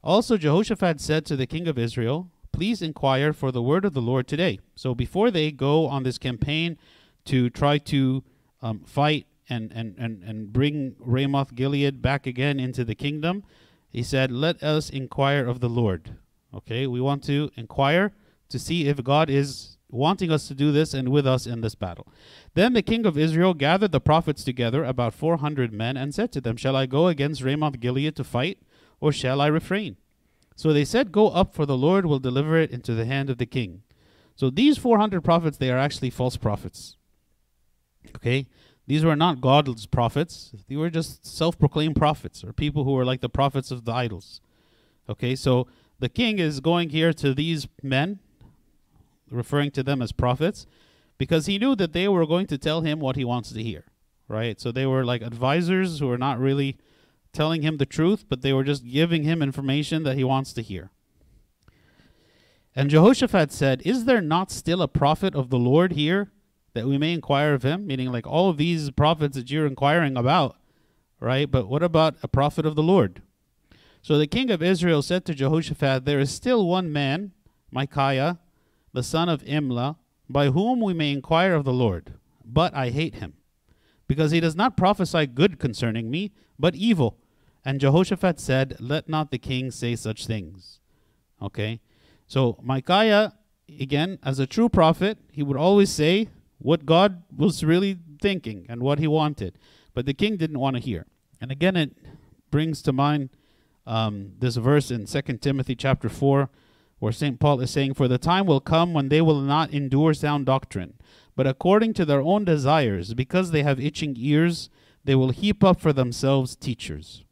[0.00, 2.30] Also, Jehoshaphat said to the king of Israel,
[2.60, 4.58] Please inquire for the word of the Lord today.
[4.74, 6.76] So before they go on this campaign
[7.24, 8.22] to try to
[8.60, 13.44] um, fight and, and, and, and bring Ramoth Gilead back again into the kingdom,
[13.88, 16.16] he said, Let us inquire of the Lord.
[16.54, 18.12] Okay, we want to inquire
[18.50, 21.74] to see if God is wanting us to do this and with us in this
[21.74, 22.12] battle.
[22.52, 26.42] Then the king of Israel gathered the prophets together, about 400 men, and said to
[26.42, 28.58] them, Shall I go against Ramoth Gilead to fight,
[29.00, 29.96] or shall I refrain?
[30.60, 33.38] So they said, Go up, for the Lord will deliver it into the hand of
[33.38, 33.80] the king.
[34.36, 36.98] So these 400 prophets, they are actually false prophets.
[38.14, 38.46] Okay?
[38.86, 40.52] These were not God's prophets.
[40.68, 43.92] They were just self proclaimed prophets, or people who were like the prophets of the
[43.92, 44.42] idols.
[45.08, 45.34] Okay?
[45.34, 45.66] So
[45.98, 48.18] the king is going here to these men,
[49.30, 50.66] referring to them as prophets,
[51.16, 53.86] because he knew that they were going to tell him what he wants to hear.
[54.28, 54.60] Right?
[54.60, 56.76] So they were like advisors who were not really
[57.32, 60.62] telling him the truth, but they were just giving him information that he wants to
[60.62, 60.90] hear.
[62.74, 66.30] And Jehoshaphat said, Is there not still a prophet of the Lord here
[66.74, 67.86] that we may inquire of him?
[67.86, 70.56] Meaning, like all of these prophets that you're inquiring about,
[71.18, 71.50] right?
[71.50, 73.22] But what about a prophet of the Lord?
[74.02, 77.32] So the king of Israel said to Jehoshaphat, There is still one man,
[77.70, 78.38] Micaiah,
[78.92, 79.96] the son of Imlah,
[80.28, 82.14] by whom we may inquire of the Lord.
[82.44, 83.34] But I hate him,
[84.06, 87.18] because he does not prophesy good concerning me, but evil.
[87.64, 90.80] And Jehoshaphat said, Let not the king say such things.
[91.42, 91.80] Okay?
[92.26, 93.34] So Micaiah,
[93.80, 98.82] again, as a true prophet, he would always say what God was really thinking and
[98.82, 99.58] what he wanted.
[99.94, 101.06] But the king didn't want to hear.
[101.40, 101.96] And again, it
[102.50, 103.30] brings to mind
[103.86, 106.50] um, this verse in 2 Timothy chapter 4,
[106.98, 107.40] where St.
[107.40, 110.94] Paul is saying, For the time will come when they will not endure sound doctrine,
[111.34, 114.68] but according to their own desires, because they have itching ears,
[115.02, 117.24] they will heap up for themselves teachers.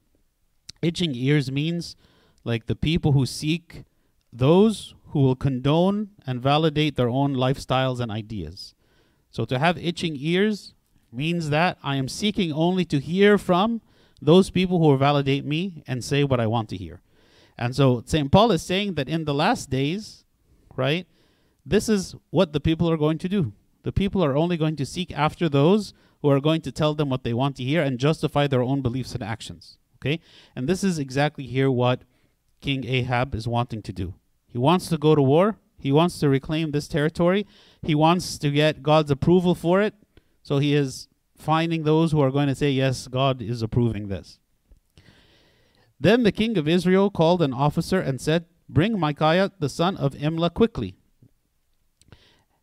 [0.83, 1.97] Itching ears means
[2.45, 3.85] like the people who seek
[4.33, 8.75] those who will condone and validate their own lifestyles and ideas.
[9.31, 10.75] So to have itching ears
[11.13, 13.81] means that I am seeking only to hear from
[14.21, 17.01] those people who will validate me and say what I want to hear.
[17.57, 18.31] And so St.
[18.31, 20.25] Paul is saying that in the last days,
[20.77, 21.07] right,
[21.65, 23.53] this is what the people are going to do.
[23.83, 27.09] The people are only going to seek after those who are going to tell them
[27.09, 29.79] what they want to hear and justify their own beliefs and actions.
[30.01, 30.21] Okay?
[30.55, 32.03] And this is exactly here what
[32.61, 34.15] King Ahab is wanting to do.
[34.47, 35.57] He wants to go to war.
[35.79, 37.47] He wants to reclaim this territory.
[37.83, 39.95] He wants to get God's approval for it.
[40.43, 44.41] So he is finding those who are going to say, Yes, God is approving this.
[46.01, 50.15] Then the king of Israel called an officer and said, Bring Micaiah the son of
[50.15, 50.98] Imlah quickly.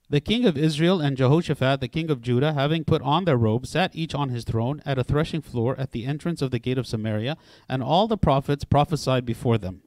[0.07, 3.71] The king of Israel and Jehoshaphat, the king of Judah, having put on their robes,
[3.71, 6.77] sat each on his throne at a threshing floor at the entrance of the gate
[6.77, 7.37] of Samaria,
[7.67, 9.81] and all the prophets prophesied before them.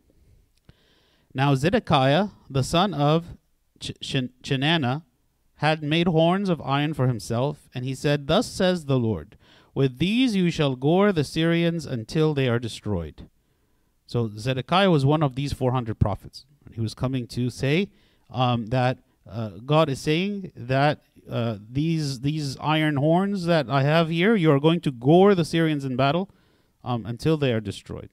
[1.33, 3.37] Now Zedekiah, the son of
[3.79, 5.05] Ch- Chenaanah,
[5.57, 9.37] had made horns of iron for himself, and he said, Thus says the Lord,
[9.73, 13.29] With these you shall gore the Syrians until they are destroyed.
[14.07, 16.45] So Zedekiah was one of these 400 prophets.
[16.73, 17.91] He was coming to say
[18.31, 18.99] um, that
[19.31, 24.51] uh, God is saying that uh, these these iron horns that I have here, you
[24.51, 26.31] are going to gore the Syrians in battle
[26.83, 28.11] um, until they are destroyed.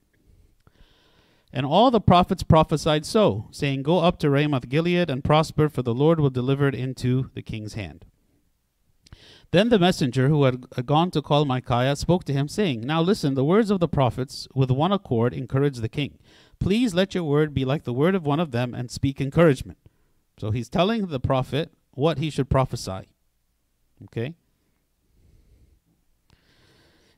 [1.53, 5.81] And all the prophets prophesied so, saying, Go up to Ramoth Gilead and prosper, for
[5.81, 8.03] the Lord will deliver it into the king's hand.
[9.51, 13.35] Then the messenger who had gone to call Micaiah spoke to him, saying, Now listen,
[13.35, 16.17] the words of the prophets with one accord encourage the king.
[16.59, 19.77] Please let your word be like the word of one of them and speak encouragement.
[20.37, 23.09] So he's telling the prophet what he should prophesy.
[24.03, 24.35] Okay?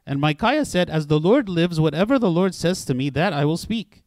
[0.05, 3.43] And Micaiah said, As the Lord lives, whatever the Lord says to me, that I
[3.43, 4.03] will speak.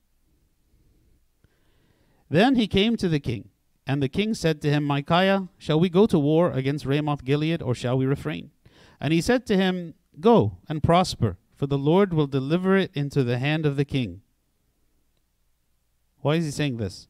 [2.31, 3.51] Then he came to the king,
[3.87, 7.61] and the king said to him, Micaiah, shall we go to war against Ramoth Gilead,
[7.61, 8.51] or shall we refrain?
[9.01, 13.23] And he said to him, Go and prosper, for the Lord will deliver it into
[13.23, 14.23] the hand of the king.
[16.21, 17.09] Why is he saying this?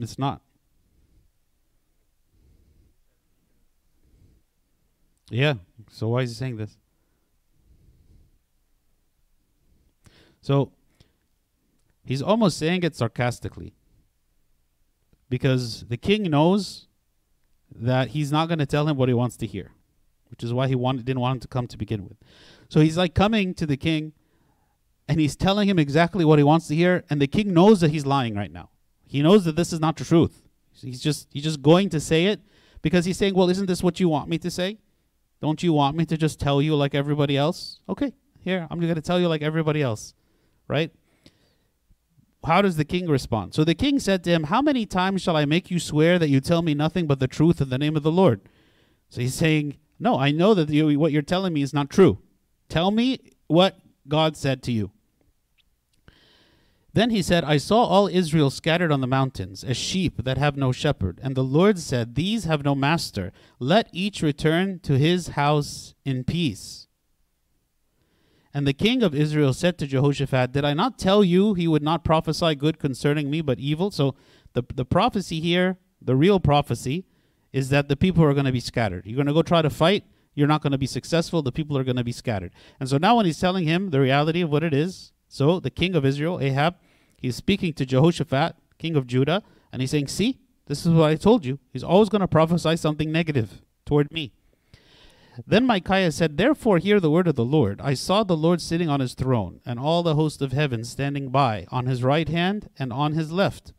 [0.00, 0.40] It's not.
[5.30, 5.54] Yeah.
[5.90, 6.76] So why is he saying this?
[10.40, 10.72] So
[12.04, 13.74] he's almost saying it sarcastically.
[15.30, 16.86] Because the king knows
[17.74, 19.72] that he's not going to tell him what he wants to hear,
[20.28, 22.16] which is why he wanted, didn't want him to come to begin with.
[22.68, 24.12] So he's like coming to the king
[25.08, 27.90] and he's telling him exactly what he wants to hear, and the king knows that
[27.90, 28.70] he's lying right now.
[29.14, 30.42] He knows that this is not the truth.
[30.72, 32.40] He's just he's just going to say it
[32.82, 34.78] because he's saying, "Well, isn't this what you want me to say?
[35.40, 37.78] Don't you want me to just tell you like everybody else?
[37.88, 40.14] Okay, here I'm going to tell you like everybody else,
[40.66, 40.90] right?"
[42.44, 43.54] How does the king respond?
[43.54, 46.28] So the king said to him, "How many times shall I make you swear that
[46.28, 48.40] you tell me nothing but the truth in the name of the Lord?"
[49.10, 52.18] So he's saying, "No, I know that you, what you're telling me is not true.
[52.68, 54.90] Tell me what God said to you."
[56.94, 60.56] Then he said, I saw all Israel scattered on the mountains, as sheep that have
[60.56, 61.18] no shepherd.
[61.24, 63.32] And the Lord said, These have no master.
[63.58, 66.86] Let each return to his house in peace.
[68.54, 71.82] And the king of Israel said to Jehoshaphat, Did I not tell you he would
[71.82, 73.90] not prophesy good concerning me, but evil?
[73.90, 74.14] So
[74.52, 77.06] the, the prophecy here, the real prophecy,
[77.52, 79.04] is that the people are going to be scattered.
[79.04, 81.76] You're going to go try to fight, you're not going to be successful, the people
[81.76, 82.52] are going to be scattered.
[82.78, 85.68] And so now when he's telling him the reality of what it is, so the
[85.68, 86.76] king of Israel, Ahab,
[87.16, 91.16] he's speaking to Jehoshaphat, king of Judah, and he's saying, See, this is what I
[91.16, 91.58] told you.
[91.72, 94.30] He's always going to prophesy something negative toward me.
[95.44, 97.80] Then Micaiah said, Therefore hear the word of the Lord.
[97.80, 101.30] I saw the Lord sitting on his throne, and all the host of heaven standing
[101.30, 103.72] by, on his right hand and on his left.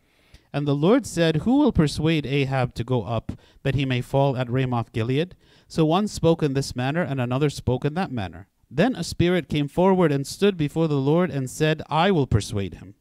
[0.51, 3.31] And the Lord said, Who will persuade Ahab to go up,
[3.63, 5.37] that he may fall at Ramoth Gilead?
[5.69, 8.49] So one spoke in this manner, and another spoke in that manner.
[8.75, 12.73] Then a spirit came forward and stood before the Lord and said, I will persuade
[12.73, 12.95] him.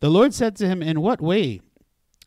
[0.00, 1.62] The Lord said to him, In what way?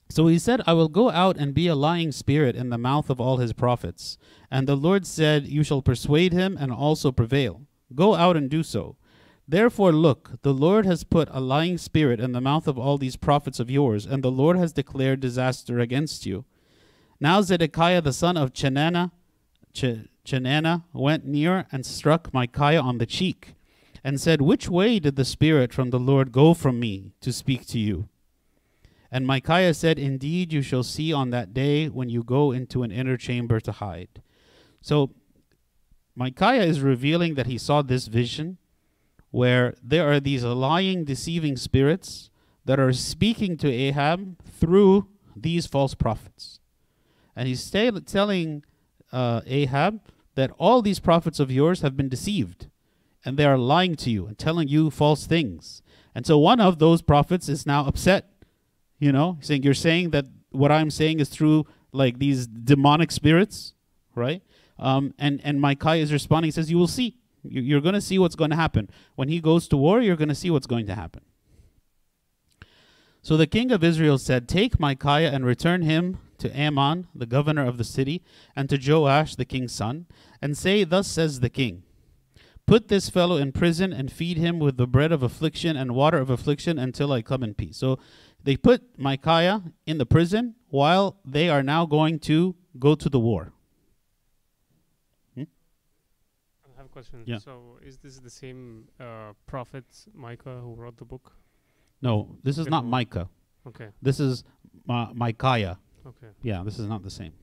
[0.09, 3.11] So he said, I will go out and be a lying spirit in the mouth
[3.11, 4.17] of all his prophets.
[4.49, 7.61] And the Lord said, You shall persuade him and also prevail.
[7.93, 8.95] Go out and do so.
[9.47, 13.15] Therefore, look, the Lord has put a lying spirit in the mouth of all these
[13.15, 16.43] prophets of yours, and the Lord has declared disaster against you.
[17.19, 19.11] Now Zedekiah the son of Chenaanah,
[19.73, 23.55] Ch- Chenaanah went near and struck Micaiah on the cheek,
[24.03, 27.65] and said, Which way did the spirit from the Lord go from me to speak
[27.67, 28.09] to you?
[29.09, 32.91] And Micaiah said, Indeed, you shall see on that day when you go into an
[32.91, 34.21] inner chamber to hide.
[34.81, 35.11] So
[36.13, 38.57] Micaiah is revealing that he saw this vision
[39.31, 42.29] where there are these lying, deceiving spirits
[42.65, 46.59] that are speaking to Ahab through these false prophets.
[47.33, 48.65] And he's sta- telling
[49.11, 50.01] uh, Ahab
[50.37, 52.67] that all these prophets of yours have been deceived
[53.25, 55.81] and they are lying to you and telling you false things.
[56.13, 58.29] And so one of those prophets is now upset,
[58.99, 63.73] you know, saying, You're saying that what I'm saying is through like these demonic spirits,
[64.13, 64.43] right?
[64.77, 67.17] Um, and, and Micaiah is responding, he says, You will see.
[67.43, 68.89] You- You're going to see what's going to happen.
[69.15, 71.23] When he goes to war, you're going to see what's going to happen.
[73.23, 77.65] So the king of Israel said, Take Micaiah and return him to Amon, the governor
[77.65, 78.23] of the city,
[78.55, 80.05] and to Joash, the king's son,
[80.41, 81.83] and say, Thus says the king
[82.67, 86.17] Put this fellow in prison and feed him with the bread of affliction and water
[86.17, 87.77] of affliction until I come in peace.
[87.77, 87.97] So
[88.43, 93.21] they put Micaiah in the prison while they are now going to go to the
[93.21, 93.53] war.
[95.37, 95.45] I
[96.75, 97.23] have a question.
[97.25, 97.37] Yeah.
[97.37, 101.31] So, is this the same uh, prophet Micah who wrote the book?
[102.01, 102.85] No, this is not.
[102.85, 103.29] Micah.
[103.65, 103.87] Okay.
[104.01, 104.43] This is
[104.89, 105.79] uh, Micaiah.
[106.07, 106.27] Okay.
[106.41, 107.33] Yeah, this is not the same.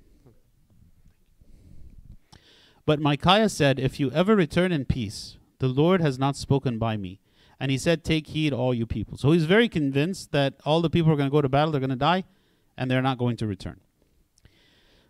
[2.86, 6.96] But Micaiah said, If you ever return in peace, the Lord has not spoken by
[6.96, 7.20] me.
[7.60, 9.16] And he said, Take heed, all you people.
[9.16, 11.80] So he's very convinced that all the people are going to go to battle, they're
[11.80, 12.24] going to die,
[12.76, 13.80] and they're not going to return.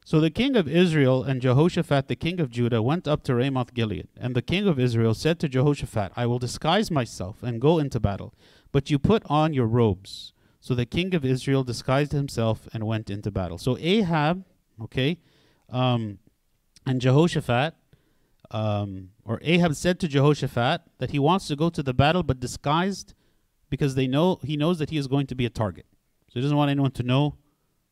[0.05, 3.73] So the king of Israel and Jehoshaphat, the king of Judah, went up to Ramoth
[3.73, 4.09] Gilead.
[4.19, 7.99] And the king of Israel said to Jehoshaphat, I will disguise myself and go into
[7.99, 8.35] battle,
[8.71, 10.34] but you put on your robes.
[10.65, 13.59] So the king of Israel disguised himself and went into battle.
[13.59, 14.47] So Ahab,
[14.85, 15.19] okay,
[15.69, 16.21] um,
[16.87, 17.75] and Jehoshaphat,
[18.51, 22.41] um, or Ahab said to Jehoshaphat that he wants to go to the battle but
[22.41, 23.13] disguised
[23.69, 25.85] because they know he knows that he is going to be a target.
[26.29, 27.37] So he doesn't want anyone to know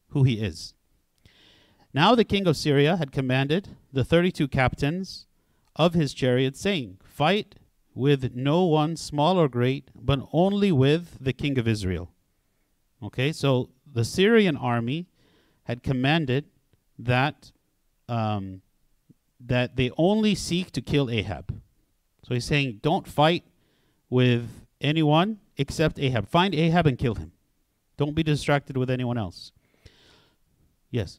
[0.09, 0.73] who he is.
[1.93, 5.27] Now the king of Syria had commanded the 32 captains
[5.77, 7.57] of his chariots, saying, Fight
[7.95, 12.09] with no one, small or great, but only with the king of Israel.
[13.03, 15.09] Okay, so the Syrian army
[15.65, 16.45] had commanded
[16.99, 17.51] that
[18.09, 18.63] um,
[19.41, 21.61] that they only seek to kill Ahab.
[22.25, 23.45] So he's saying, don't fight
[24.09, 24.49] with
[24.81, 26.29] anyone except Ahab.
[26.29, 27.33] Find Ahab and kill him.
[27.97, 29.51] Don't be distracted with anyone else.
[30.91, 31.19] Yes.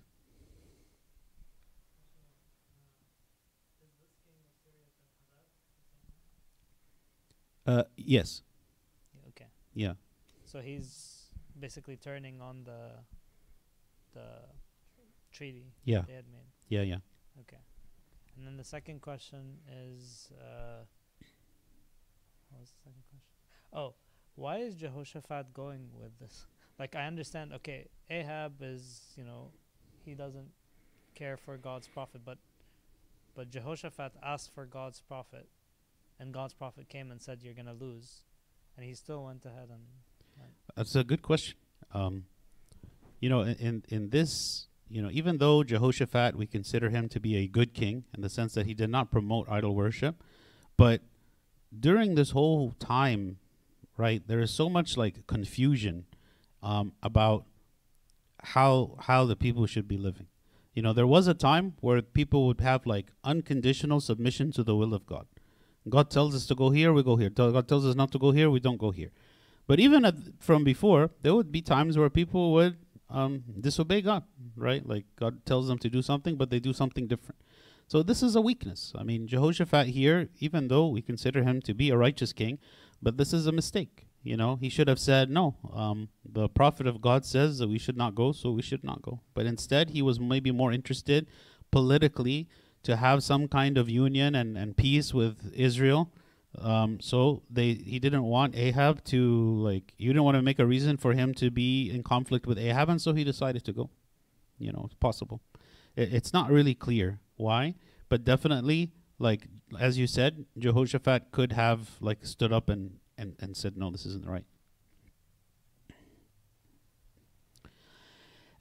[7.66, 8.42] Uh, yes.
[9.30, 9.48] Okay.
[9.74, 9.94] Yeah.
[10.46, 11.13] So he's
[11.64, 12.82] basically turning on the
[14.14, 14.28] the
[15.32, 16.04] treaty Yeah.
[16.06, 16.50] they had made.
[16.68, 16.82] Yeah.
[16.82, 17.02] Yeah.
[17.44, 17.62] Okay.
[18.36, 20.82] And then the second question is uh
[22.50, 23.30] what was the second question?
[23.72, 23.96] Oh,
[24.36, 26.46] why is Jehoshaphat going with this?
[26.78, 29.52] Like I understand okay, Ahab is, you know,
[30.06, 30.52] he doesn't
[31.16, 32.40] care for God's prophet, but
[33.36, 35.48] but Jehoshaphat asked for God's prophet
[36.20, 38.26] and God's prophet came and said you're gonna lose.
[38.76, 39.86] And he still went ahead and
[40.76, 41.56] That's a good question.
[41.94, 42.26] Um,
[43.20, 47.38] you know, in, in this, you know, even though Jehoshaphat, we consider him to be
[47.38, 50.24] a good king in the sense that he did not promote idol worship,
[50.78, 51.02] but
[51.78, 53.38] during this whole time,
[53.98, 56.06] right, there is so much like confusion
[56.62, 57.46] um, about
[58.44, 60.28] how how the people should be living.
[60.74, 64.76] You know, there was a time where people would have like unconditional submission to the
[64.76, 65.28] will of God.
[65.88, 67.30] God tells us to go here, we go here.
[67.30, 69.12] God tells us not to go here, we don't go here.
[69.68, 72.78] But even at, from before, there would be times where people would
[73.10, 74.24] um, disobey God,
[74.56, 74.88] right?
[74.88, 77.40] Like God tells them to do something, but they do something different.
[77.88, 78.94] So this is a weakness.
[78.98, 82.60] I mean, Jehoshaphat here, even though we consider him to be a righteous king,
[83.02, 84.08] but this is a mistake.
[84.24, 87.78] You know, he should have said, no, um, the prophet of God says that we
[87.78, 89.20] should not go, so we should not go.
[89.34, 91.28] But instead, he was maybe more interested
[91.72, 92.48] politically
[92.84, 96.10] to have some kind of union and, and peace with Israel.
[96.60, 100.66] Um, so they he didn't want Ahab to like you didn't want to make a
[100.66, 103.90] reason for him to be in conflict with Ahab, and so he decided to go.
[104.60, 105.42] You know, it's possible.
[105.96, 107.76] It, it's not really clear why,
[108.08, 109.48] but definitely like
[109.80, 114.06] as you said, Jehoshaphat could have like stood up and and, and said no, this
[114.06, 114.46] isn't right.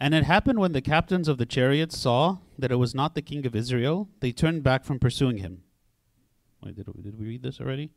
[0.01, 3.23] And it happened when the captains of the chariots saw that it was not the
[3.23, 5.63] king of Israel, they turned back from pursuing him.
[6.63, 7.91] Wait, did we, did we read this already?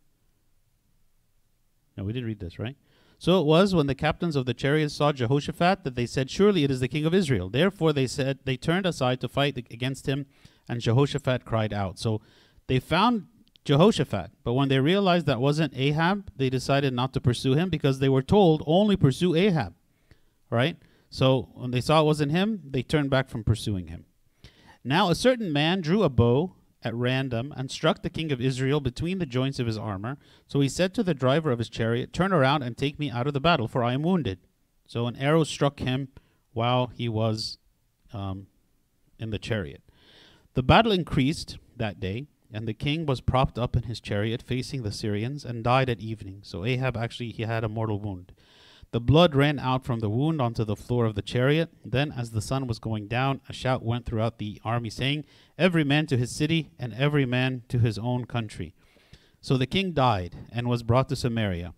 [1.98, 2.76] No, we didn't read this, right?
[3.18, 6.64] So it was when the captains of the chariots saw Jehoshaphat that they said, Surely
[6.64, 7.50] it is the king of Israel.
[7.50, 10.26] Therefore they said they turned aside to fight against him,
[10.68, 11.98] and Jehoshaphat cried out.
[11.98, 12.22] So
[12.68, 13.28] they found
[13.64, 18.00] Jehoshaphat, but when they realized that wasn't Ahab, they decided not to pursue him because
[18.00, 19.74] they were told only pursue Ahab.
[20.50, 20.78] Right?
[21.10, 24.06] So when they saw it wasn't him, they turned back from pursuing him.
[24.84, 26.54] Now a certain man drew a bow
[26.86, 30.18] at random and struck the king of Israel between the joints of his armor.
[30.48, 33.28] So he said to the driver of his chariot, Turn around and take me out
[33.28, 34.40] of the battle, for I am wounded.
[34.88, 36.10] So an arrow struck him
[36.54, 37.58] while he was
[38.14, 38.48] um,
[39.20, 39.82] in the chariot.
[40.54, 44.84] The battle increased that day, and the king was propped up in his chariot facing
[44.84, 46.40] the Syrians and died at evening.
[46.44, 48.32] So Ahab actually he had a mortal wound.
[48.96, 51.70] The blood ran out from the wound onto the floor of the chariot.
[51.84, 55.26] Then, as the sun was going down, a shout went throughout the army, saying,
[55.58, 58.74] Every man to his city, and every man to his own country.
[59.42, 61.74] So the king died and was brought to Samaria,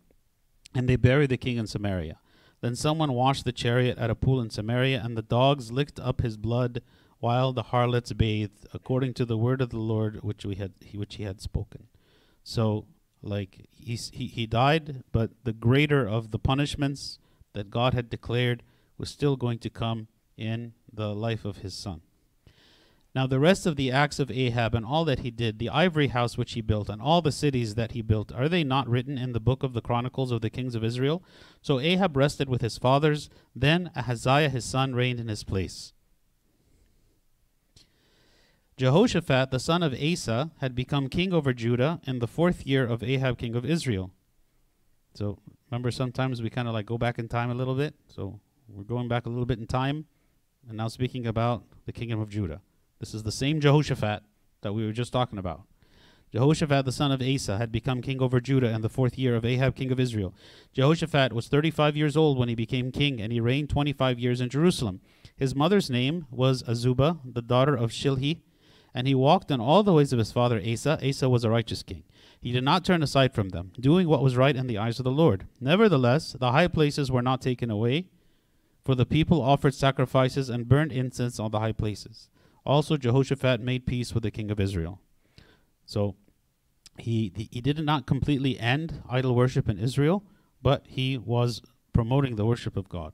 [0.76, 2.20] and they buried the king in Samaria.
[2.62, 6.22] Then someone washed the chariot at a pool in Samaria, and the dogs licked up
[6.22, 6.84] his blood
[7.18, 11.16] while the harlots bathed, according to the word of the Lord which we had which
[11.16, 11.88] he had spoken.
[12.44, 12.86] So
[13.22, 17.20] like he's, he he died, but the greater of the punishments
[17.54, 18.64] that God had declared
[18.98, 20.08] was still going to come
[20.38, 22.02] in the life of his son.
[23.16, 26.10] Now the rest of the acts of Ahab and all that he did, the ivory
[26.10, 29.18] house which he built, and all the cities that he built, are they not written
[29.18, 31.24] in the book of the chronicles of the kings of Israel?
[31.62, 33.30] So Ahab rested with his fathers.
[33.56, 35.94] Then Ahaziah his son reigned in his place.
[38.78, 43.02] Jehoshaphat, the son of Asa, had become king over Judah in the fourth year of
[43.02, 44.12] Ahab, king of Israel.
[45.16, 45.40] So
[45.72, 47.96] remember, sometimes we kind of like go back in time a little bit.
[48.08, 50.06] So we're going back a little bit in time,
[50.68, 52.62] and now speaking about the kingdom of Judah.
[53.00, 54.22] This is the same Jehoshaphat
[54.62, 55.64] that we were just talking about.
[56.32, 59.44] Jehoshaphat, the son of Asa, had become king over Judah in the fourth year of
[59.44, 60.36] Ahab, king of Israel.
[60.74, 64.50] Jehoshaphat was 35 years old when he became king, and he reigned 25 years in
[64.50, 65.02] Jerusalem.
[65.36, 68.42] His mother's name was Azubah, the daughter of Shilhi,
[68.98, 70.98] and he walked in all the ways of his father Asa.
[71.08, 72.02] Asa was a righteous king.
[72.42, 75.04] He did not turn aside from them, doing what was right in the eyes of
[75.04, 75.46] the Lord.
[75.62, 78.08] Nevertheless, the high places were not taken away,
[78.84, 82.28] for the people offered sacrifices and burned incense on the high places.
[82.66, 85.00] Also, Jehoshaphat made peace with the king of Israel.
[85.86, 86.16] So,
[86.98, 90.24] he, he did not completely end idol worship in Israel,
[90.64, 91.62] but he was
[91.94, 93.14] promoting the worship of God.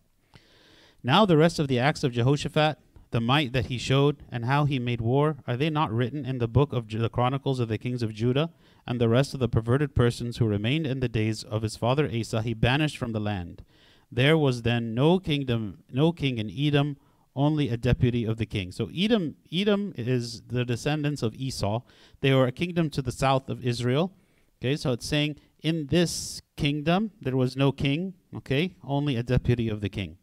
[1.03, 2.77] Now, the rest of the acts of Jehoshaphat,
[3.13, 6.39] the might that he showed, and how he made war, are they not written in
[6.39, 8.49] the book of the Chronicles of the kings of Judah?
[8.87, 12.09] And the rest of the perverted persons who remained in the days of his father
[12.11, 13.63] Asa, he banished from the land.
[14.11, 16.97] There was then no kingdom, no king in Edom,
[17.35, 18.71] only a deputy of the king.
[18.71, 21.81] So Edom, Edom is the descendants of Esau.
[22.21, 24.11] They were a kingdom to the south of Israel.
[24.59, 28.15] Okay, so it's saying in this kingdom there was no king.
[28.35, 30.17] Okay, only a deputy of the king.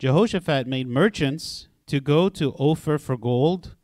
[0.00, 3.74] Jehoshaphat made merchants to go to Ophir for gold.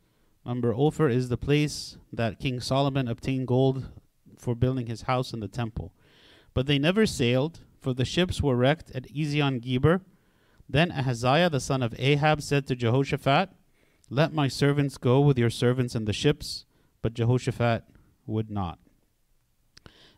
[0.45, 3.89] Remember, Ophir is the place that King Solomon obtained gold
[4.37, 5.91] for building his house and the temple.
[6.53, 10.01] But they never sailed, for the ships were wrecked at Ezion Geber.
[10.69, 13.49] Then Ahaziah the son of Ahab said to Jehoshaphat,
[14.09, 16.65] Let my servants go with your servants in the ships.
[17.01, 17.83] But Jehoshaphat
[18.27, 18.79] would not.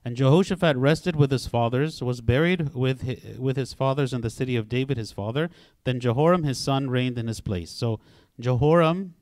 [0.08, 4.30] And Jehoshaphat rested with his fathers, was buried with hi- with his fathers in the
[4.30, 5.50] city of David his father.
[5.84, 7.72] Then Jehoram his son reigned in his place.
[7.72, 8.00] So
[8.40, 9.16] Jehoram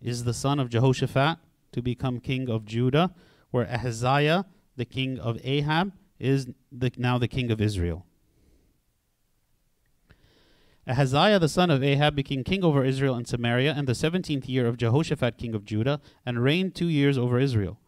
[0.00, 1.38] is the son of Jehoshaphat
[1.72, 3.12] to become king of Judah,
[3.50, 8.06] where Ahaziah, the king of Ahab, is the, now the king of Israel.
[10.86, 14.68] Ahaziah the son of Ahab became king over Israel and Samaria in the seventeenth year
[14.68, 17.80] of Jehoshaphat king of Judah, and reigned two years over Israel.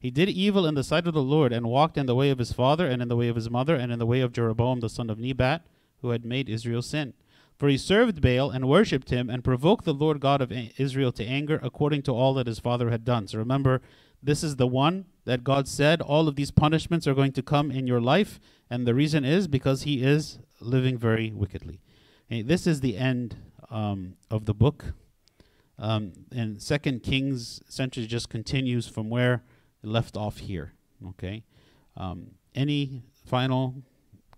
[0.00, 2.38] He did evil in the sight of the Lord, and walked in the way of
[2.38, 4.80] his father, and in the way of his mother, and in the way of Jeroboam
[4.80, 5.66] the son of Nebat,
[6.02, 7.14] who had made Israel sin.
[7.56, 11.24] For he served Baal and worshipped him, and provoked the Lord God of Israel to
[11.24, 13.26] anger, according to all that his father had done.
[13.26, 13.80] So remember,
[14.22, 17.70] this is the one that God said all of these punishments are going to come
[17.70, 18.38] in your life,
[18.70, 21.80] and the reason is because he is living very wickedly.
[22.30, 23.36] Okay, this is the end
[23.70, 24.92] um, of the book.
[25.78, 29.42] Um, and Second Kings essentially just continues from where
[29.82, 30.72] left off here.
[31.10, 31.44] Okay.
[31.96, 33.74] Um, any final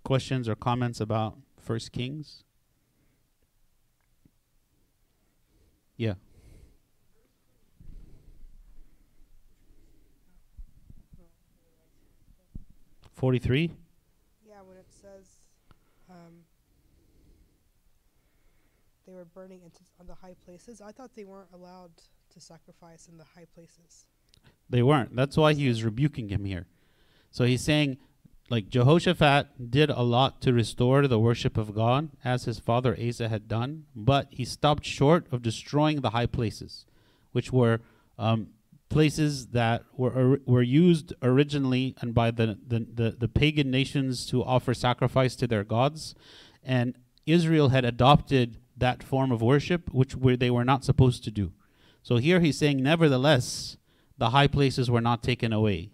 [0.05, 2.45] questions or comments about First Kings?
[5.97, 6.14] Yeah.
[13.12, 13.70] Forty-three.
[14.49, 15.26] Yeah, when it says
[16.09, 16.45] um,
[19.07, 21.91] they were burning into on the high places, I thought they weren't allowed
[22.32, 24.07] to sacrifice in the high places.
[24.68, 25.16] They weren't.
[25.16, 26.66] That's why he was rebuking him here.
[27.30, 27.99] So he's saying,
[28.49, 33.28] like Jehoshaphat did a lot to restore the worship of God as his father Asa
[33.28, 36.84] had done, but he stopped short of destroying the high places,
[37.32, 37.80] which were
[38.18, 38.49] um,
[38.88, 44.26] places that were or, were used originally and by the, the, the, the pagan nations
[44.26, 46.14] to offer sacrifice to their gods,
[46.64, 51.30] and Israel had adopted that form of worship, which were, they were not supposed to
[51.30, 51.53] do.
[52.03, 53.76] So here he's saying, nevertheless,
[54.21, 55.91] the high places were not taken away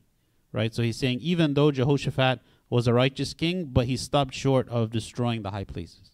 [0.57, 0.74] right?
[0.74, 4.91] So he's saying even though Jehoshaphat was a righteous king, but he stopped short of
[4.91, 6.12] destroying the high places.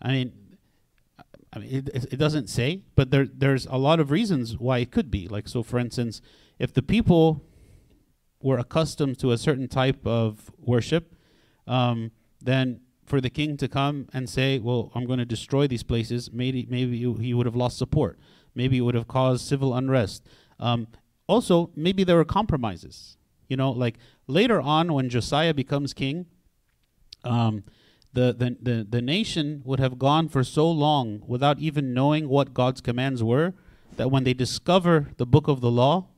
[0.00, 0.32] I mean,
[1.52, 4.90] I mean, it, it doesn't say, but there there's a lot of reasons why it
[4.90, 5.28] could be.
[5.28, 6.20] Like, so for instance,
[6.58, 7.44] if the people
[8.40, 11.14] were accustomed to a certain type of worship,
[11.66, 15.82] um, then for the king to come and say, "Well, I'm going to destroy these
[15.82, 18.18] places," maybe maybe he would have lost support.
[18.58, 20.26] Maybe it would have caused civil unrest.
[20.58, 20.88] Um,
[21.28, 23.16] also, maybe there were compromises.
[23.46, 26.26] You know, like later on when Josiah becomes king,
[27.22, 27.62] um,
[28.12, 32.52] the, the, the, the nation would have gone for so long without even knowing what
[32.52, 33.54] God's commands were
[33.96, 36.08] that when they discover the book of the law,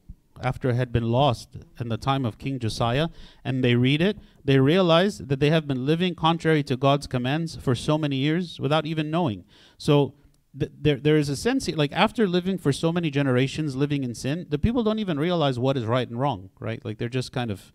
[0.42, 3.08] after it had been lost in the time of King Josiah,
[3.44, 7.56] and they read it, they realize that they have been living contrary to God's commands
[7.56, 9.44] for so many years without even knowing.
[9.76, 10.14] So
[10.58, 14.14] th- there there is a sense like after living for so many generations living in
[14.14, 16.84] sin, the people don't even realize what is right and wrong, right?
[16.84, 17.72] Like they're just kind of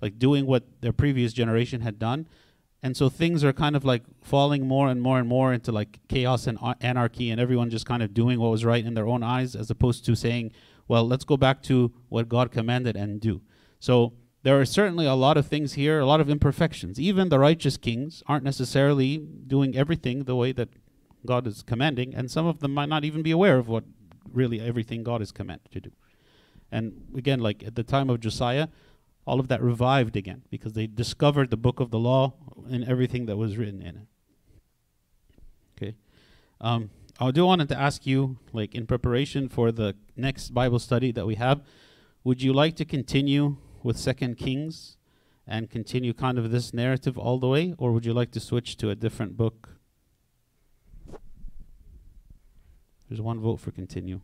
[0.00, 2.28] like doing what their previous generation had done.
[2.82, 6.00] And so things are kind of like falling more and more and more into like
[6.08, 9.22] chaos and anarchy and everyone just kind of doing what was right in their own
[9.22, 10.52] eyes as opposed to saying,
[10.86, 13.40] well, let's go back to what God commanded and do.
[13.80, 14.12] So
[14.42, 17.00] there are certainly a lot of things here, a lot of imperfections.
[17.00, 20.68] Even the righteous kings aren't necessarily doing everything the way that
[21.26, 23.84] God is commanding, and some of them might not even be aware of what
[24.32, 25.90] really everything God is commanded to do.
[26.70, 28.68] And again, like at the time of Josiah,
[29.26, 32.34] all of that revived again because they discovered the book of the law
[32.68, 34.06] and everything that was written in it.
[35.76, 35.94] Okay.
[36.60, 41.12] Um, I do wanted to ask you, like in preparation for the next Bible study
[41.12, 41.62] that we have,
[42.24, 44.96] would you like to continue with Second Kings
[45.46, 48.76] and continue kind of this narrative all the way, or would you like to switch
[48.78, 49.76] to a different book
[53.14, 54.20] There's one vote for continue.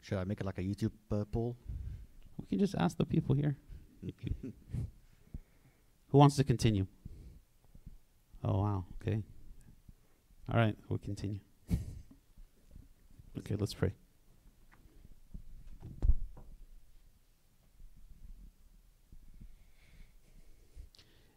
[0.00, 1.56] Should I make it like a YouTube uh, poll?
[2.36, 3.54] We can just ask the people here.
[6.08, 6.88] Who wants to continue?
[8.42, 8.84] Oh, wow.
[9.00, 9.22] Okay.
[10.52, 11.38] All right, we'll continue.
[13.38, 13.92] okay, let's pray.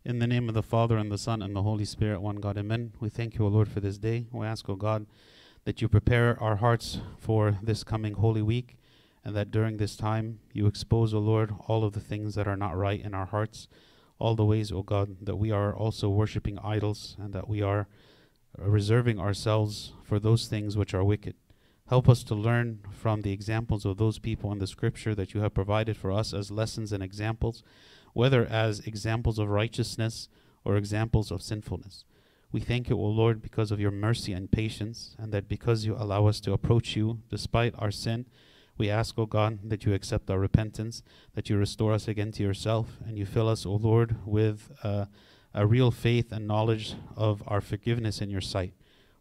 [0.04, 2.58] In the name of the Father, and the Son, and the Holy Spirit, one God,
[2.58, 2.94] amen.
[3.00, 4.26] We thank you, O Lord, for this day.
[4.32, 5.06] We ask, O God,
[5.66, 8.78] that you prepare our hearts for this coming Holy Week,
[9.24, 12.58] and that during this time you expose, O Lord, all of the things that are
[12.58, 13.68] not right in our hearts,
[14.18, 17.88] all the ways, O God, that we are also worshiping idols, and that we are
[18.58, 21.36] reserving ourselves for those things which are wicked.
[21.88, 25.42] Help us to learn from the examples of those people in the scripture that you
[25.42, 27.64] have provided for us as lessons and examples,
[28.14, 30.30] whether as examples of righteousness
[30.64, 32.06] or examples of sinfulness.
[32.52, 35.96] We thank you, O Lord, because of your mercy and patience, and that because you
[35.96, 38.26] allow us to approach you despite our sin,
[38.78, 41.02] we ask, O God, that you accept our repentance,
[41.34, 45.06] that you restore us again to yourself, and you fill us, O Lord, with uh,
[45.54, 48.74] a real faith and knowledge of our forgiveness in your sight.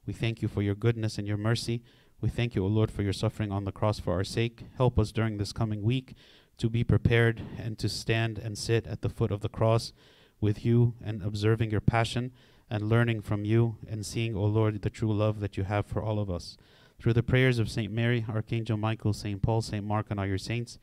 [0.06, 1.82] We thank you for your goodness and your mercy.
[2.20, 4.64] We thank you, O Lord, for your suffering on the cross for our sake.
[4.76, 6.14] Help us during this coming week
[6.58, 9.92] to be prepared and to stand and sit at the foot of the cross
[10.40, 12.32] with you and observing your passion
[12.70, 16.02] and learning from you and seeing, O Lord, the true love that you have for
[16.02, 16.56] all of us.
[16.98, 17.92] Through the prayers of St.
[17.92, 19.42] Mary, Archangel Michael, St.
[19.42, 19.84] Paul, St.
[19.84, 20.78] Mark, and all your saints,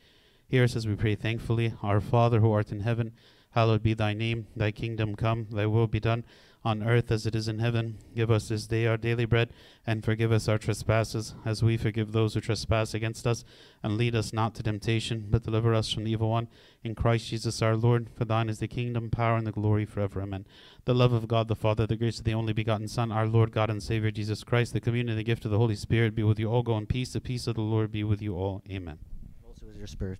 [0.47, 1.73] hear us as we pray thankfully.
[1.81, 3.13] Our Father who art in heaven,
[3.51, 4.47] hallowed be thy name.
[4.55, 6.25] Thy kingdom come, thy will be done
[6.63, 7.97] on earth as it is in heaven.
[8.15, 9.51] Give us this day our daily bread,
[9.85, 13.43] and forgive us our trespasses, as we forgive those who trespass against us.
[13.83, 16.47] And lead us not to temptation, but deliver us from the evil one.
[16.83, 20.21] In Christ Jesus our Lord, for thine is the kingdom, power, and the glory forever.
[20.21, 20.45] Amen.
[20.85, 23.51] The love of God the Father, the grace of the only begotten Son, our Lord
[23.51, 26.23] God and Savior Jesus Christ, the communion and the gift of the Holy Spirit be
[26.23, 26.63] with you all.
[26.63, 27.13] Go in peace.
[27.13, 28.61] The peace of the Lord be with you all.
[28.69, 28.99] Amen.
[29.45, 30.19] Also with your spirit.